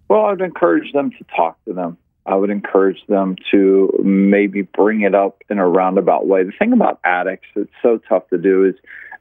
Well, 0.07 0.27
I'd 0.27 0.39
encourage 0.39 0.93
them 0.93 1.11
to 1.11 1.25
talk 1.35 1.63
to 1.65 1.73
them. 1.73 1.97
I 2.27 2.35
would 2.35 2.49
encourage 2.49 2.99
them 3.07 3.37
to 3.51 3.89
maybe 4.03 4.61
bring 4.61 5.01
it 5.01 5.15
up 5.15 5.41
in 5.49 5.59
a 5.59 5.67
roundabout 5.67 6.27
way. 6.27 6.43
The 6.43 6.51
thing 6.51 6.73
about 6.73 6.99
addicts, 7.05 7.47
it's 7.55 7.71
so 7.81 7.99
tough 8.09 8.27
to 8.29 8.37
do, 8.37 8.65
is 8.65 8.75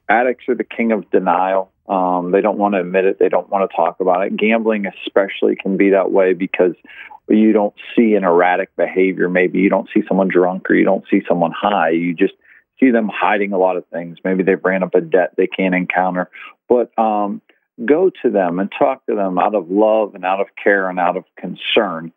addicts 0.08 0.48
are 0.48 0.56
the 0.56 0.64
king 0.64 0.90
of 0.90 1.08
denial. 1.12 1.70
Um, 1.88 2.32
they 2.32 2.40
don't 2.40 2.58
want 2.58 2.74
to 2.74 2.80
admit 2.80 3.04
it. 3.04 3.20
They 3.20 3.28
don't 3.28 3.48
want 3.48 3.70
to 3.70 3.76
talk 3.76 4.00
about 4.00 4.26
it. 4.26 4.36
Gambling, 4.36 4.86
especially, 4.86 5.54
can 5.54 5.76
be 5.76 5.90
that 5.90 6.10
way 6.10 6.34
because 6.34 6.74
you 7.28 7.52
don't 7.52 7.74
see 7.96 8.14
an 8.14 8.24
erratic 8.24 8.74
behavior. 8.76 9.28
Maybe 9.28 9.60
you 9.60 9.70
don't 9.70 9.88
see 9.94 10.02
someone 10.08 10.28
drunk 10.28 10.68
or 10.68 10.74
you 10.74 10.84
don't 10.84 11.04
see 11.08 11.22
someone 11.28 11.52
high. 11.52 11.90
You 11.90 12.12
just 12.12 12.34
see 12.80 12.90
them 12.90 13.08
hiding 13.12 13.52
a 13.52 13.58
lot 13.58 13.76
of 13.76 13.86
things. 13.86 14.18
Maybe 14.24 14.42
they've 14.42 14.62
ran 14.64 14.82
up 14.82 14.96
a 14.96 15.00
debt 15.00 15.34
they 15.36 15.46
can't 15.46 15.76
encounter. 15.76 16.28
But 16.68 16.96
um, 16.98 17.40
go 17.84 18.10
to 18.22 18.30
them 18.30 18.58
and 18.58 18.72
talk 18.76 19.06
to 19.06 19.14
them 19.14 19.38
out 19.38 19.54
of 19.54 19.70
love 19.70 20.16
and 20.16 20.24
out 20.24 20.40
of 20.40 20.48
care 20.62 20.88
and 20.90 20.98
out 20.98 21.16
of 21.16 21.24
concern 21.36 22.12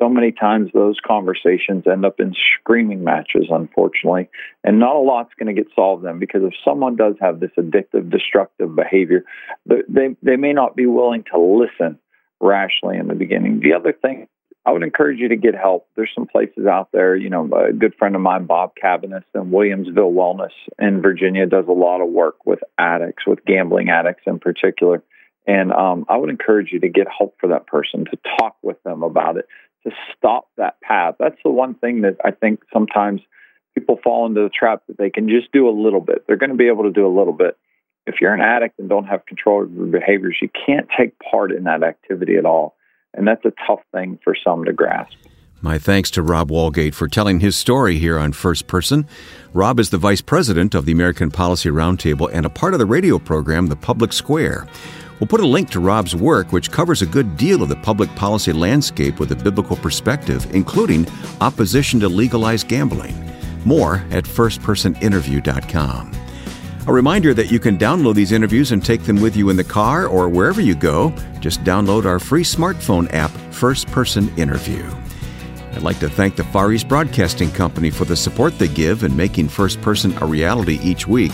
so 0.00 0.08
many 0.08 0.32
times 0.32 0.70
those 0.72 0.96
conversations 1.06 1.84
end 1.86 2.04
up 2.04 2.20
in 2.20 2.34
screaming 2.58 3.04
matches, 3.04 3.46
unfortunately, 3.50 4.28
and 4.64 4.78
not 4.78 4.96
a 4.96 5.00
lot's 5.00 5.34
going 5.38 5.54
to 5.54 5.62
get 5.62 5.70
solved 5.74 6.04
then 6.04 6.18
because 6.18 6.42
if 6.42 6.54
someone 6.64 6.96
does 6.96 7.14
have 7.20 7.40
this 7.40 7.50
addictive, 7.58 8.10
destructive 8.10 8.74
behavior, 8.74 9.24
they 9.66 10.16
they 10.22 10.36
may 10.36 10.52
not 10.52 10.74
be 10.74 10.86
willing 10.86 11.24
to 11.32 11.38
listen 11.38 11.98
rationally 12.40 12.98
in 12.98 13.08
the 13.08 13.14
beginning. 13.14 13.60
The 13.60 13.74
other 13.74 13.92
thing. 13.92 14.26
I 14.66 14.72
would 14.72 14.82
encourage 14.82 15.18
you 15.20 15.28
to 15.28 15.36
get 15.36 15.54
help. 15.54 15.86
There's 15.96 16.10
some 16.14 16.26
places 16.26 16.66
out 16.66 16.90
there, 16.92 17.16
you 17.16 17.30
know, 17.30 17.48
a 17.50 17.72
good 17.72 17.94
friend 17.94 18.14
of 18.14 18.20
mine, 18.20 18.44
Bob 18.44 18.72
Cabanis 18.76 19.24
in 19.34 19.50
Williamsville 19.50 20.12
Wellness 20.12 20.52
in 20.78 21.00
Virginia 21.00 21.46
does 21.46 21.64
a 21.66 21.72
lot 21.72 22.02
of 22.02 22.10
work 22.10 22.44
with 22.44 22.58
addicts, 22.76 23.26
with 23.26 23.42
gambling 23.46 23.88
addicts 23.88 24.24
in 24.26 24.38
particular. 24.38 25.02
And 25.46 25.72
um, 25.72 26.04
I 26.10 26.18
would 26.18 26.28
encourage 26.28 26.72
you 26.72 26.80
to 26.80 26.90
get 26.90 27.06
help 27.08 27.36
for 27.40 27.48
that 27.48 27.66
person, 27.66 28.04
to 28.04 28.18
talk 28.38 28.56
with 28.62 28.80
them 28.82 29.02
about 29.02 29.38
it, 29.38 29.46
to 29.84 29.90
stop 30.30 30.48
that 30.56 30.80
path. 30.80 31.16
That's 31.18 31.36
the 31.44 31.50
one 31.50 31.74
thing 31.74 32.02
that 32.02 32.16
I 32.24 32.30
think 32.30 32.60
sometimes 32.72 33.20
people 33.74 33.98
fall 34.02 34.26
into 34.26 34.42
the 34.42 34.50
trap 34.50 34.82
that 34.88 34.98
they 34.98 35.10
can 35.10 35.28
just 35.28 35.52
do 35.52 35.68
a 35.68 35.70
little 35.70 36.00
bit. 36.00 36.24
They're 36.26 36.36
going 36.36 36.50
to 36.50 36.56
be 36.56 36.68
able 36.68 36.84
to 36.84 36.90
do 36.90 37.06
a 37.06 37.14
little 37.16 37.32
bit. 37.32 37.56
If 38.06 38.16
you're 38.20 38.34
an 38.34 38.40
addict 38.40 38.78
and 38.78 38.88
don't 38.88 39.06
have 39.06 39.26
control 39.26 39.62
of 39.62 39.72
your 39.72 39.86
behaviors, 39.86 40.36
you 40.40 40.48
can't 40.66 40.88
take 40.98 41.14
part 41.18 41.52
in 41.52 41.64
that 41.64 41.82
activity 41.82 42.36
at 42.36 42.44
all. 42.44 42.76
And 43.14 43.26
that's 43.26 43.44
a 43.44 43.52
tough 43.66 43.80
thing 43.92 44.18
for 44.24 44.34
some 44.42 44.64
to 44.64 44.72
grasp. 44.72 45.14
My 45.62 45.78
thanks 45.78 46.10
to 46.12 46.22
Rob 46.22 46.50
Walgate 46.50 46.94
for 46.94 47.06
telling 47.06 47.40
his 47.40 47.54
story 47.54 47.98
here 47.98 48.18
on 48.18 48.32
First 48.32 48.66
Person. 48.66 49.06
Rob 49.52 49.78
is 49.78 49.90
the 49.90 49.98
vice 49.98 50.22
president 50.22 50.74
of 50.74 50.86
the 50.86 50.92
American 50.92 51.30
Policy 51.30 51.68
Roundtable 51.68 52.30
and 52.32 52.46
a 52.46 52.50
part 52.50 52.72
of 52.72 52.78
the 52.80 52.86
radio 52.86 53.18
program 53.18 53.66
The 53.66 53.76
Public 53.76 54.14
Square. 54.14 54.66
We'll 55.20 55.28
put 55.28 55.40
a 55.40 55.46
link 55.46 55.70
to 55.70 55.80
Rob's 55.80 56.16
work, 56.16 56.50
which 56.50 56.70
covers 56.70 57.02
a 57.02 57.06
good 57.06 57.36
deal 57.36 57.62
of 57.62 57.68
the 57.68 57.76
public 57.76 58.08
policy 58.16 58.54
landscape 58.54 59.20
with 59.20 59.30
a 59.32 59.36
biblical 59.36 59.76
perspective, 59.76 60.46
including 60.54 61.06
opposition 61.42 62.00
to 62.00 62.08
legalized 62.08 62.68
gambling. 62.68 63.14
More 63.66 63.96
at 64.10 64.24
firstpersoninterview.com. 64.24 66.12
A 66.86 66.92
reminder 66.92 67.34
that 67.34 67.52
you 67.52 67.60
can 67.60 67.76
download 67.76 68.14
these 68.14 68.32
interviews 68.32 68.72
and 68.72 68.82
take 68.82 69.02
them 69.02 69.20
with 69.20 69.36
you 69.36 69.50
in 69.50 69.56
the 69.56 69.62
car 69.62 70.06
or 70.06 70.30
wherever 70.30 70.62
you 70.62 70.74
go. 70.74 71.12
Just 71.38 71.62
download 71.64 72.06
our 72.06 72.18
free 72.18 72.42
smartphone 72.42 73.12
app, 73.12 73.30
First 73.52 73.88
Person 73.88 74.34
Interview. 74.38 74.82
I'd 75.72 75.82
like 75.82 75.98
to 75.98 76.08
thank 76.08 76.36
the 76.36 76.44
Far 76.44 76.72
East 76.72 76.88
Broadcasting 76.88 77.50
Company 77.50 77.90
for 77.90 78.06
the 78.06 78.16
support 78.16 78.58
they 78.58 78.68
give 78.68 79.04
in 79.04 79.14
making 79.14 79.50
First 79.50 79.82
Person 79.82 80.16
a 80.22 80.26
reality 80.26 80.80
each 80.82 81.06
week. 81.06 81.32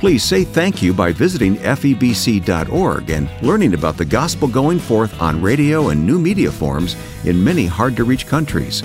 Please 0.00 0.24
say 0.24 0.44
thank 0.44 0.80
you 0.80 0.94
by 0.94 1.12
visiting 1.12 1.56
febc.org 1.56 3.10
and 3.10 3.28
learning 3.42 3.74
about 3.74 3.98
the 3.98 4.04
gospel 4.06 4.48
going 4.48 4.78
forth 4.78 5.20
on 5.20 5.42
radio 5.42 5.90
and 5.90 6.06
new 6.06 6.18
media 6.18 6.50
forms 6.50 6.96
in 7.26 7.44
many 7.44 7.66
hard 7.66 7.96
to 7.96 8.04
reach 8.04 8.26
countries. 8.26 8.82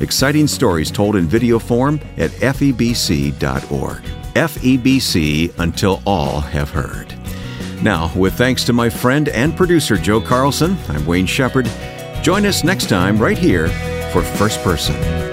Exciting 0.00 0.46
stories 0.46 0.90
told 0.90 1.16
in 1.16 1.26
video 1.26 1.58
form 1.58 1.98
at 2.18 2.30
febc.org. 2.32 4.02
FEBC 4.34 5.58
until 5.58 6.02
all 6.04 6.40
have 6.40 6.68
heard. 6.68 7.14
Now, 7.82 8.12
with 8.14 8.34
thanks 8.34 8.62
to 8.64 8.74
my 8.74 8.90
friend 8.90 9.30
and 9.30 9.56
producer 9.56 9.96
Joe 9.96 10.20
Carlson, 10.20 10.76
I'm 10.90 11.06
Wayne 11.06 11.24
Shepherd. 11.24 11.66
Join 12.20 12.44
us 12.44 12.62
next 12.62 12.90
time 12.90 13.18
right 13.18 13.38
here 13.38 13.68
for 14.12 14.20
First 14.20 14.62
Person. 14.62 15.27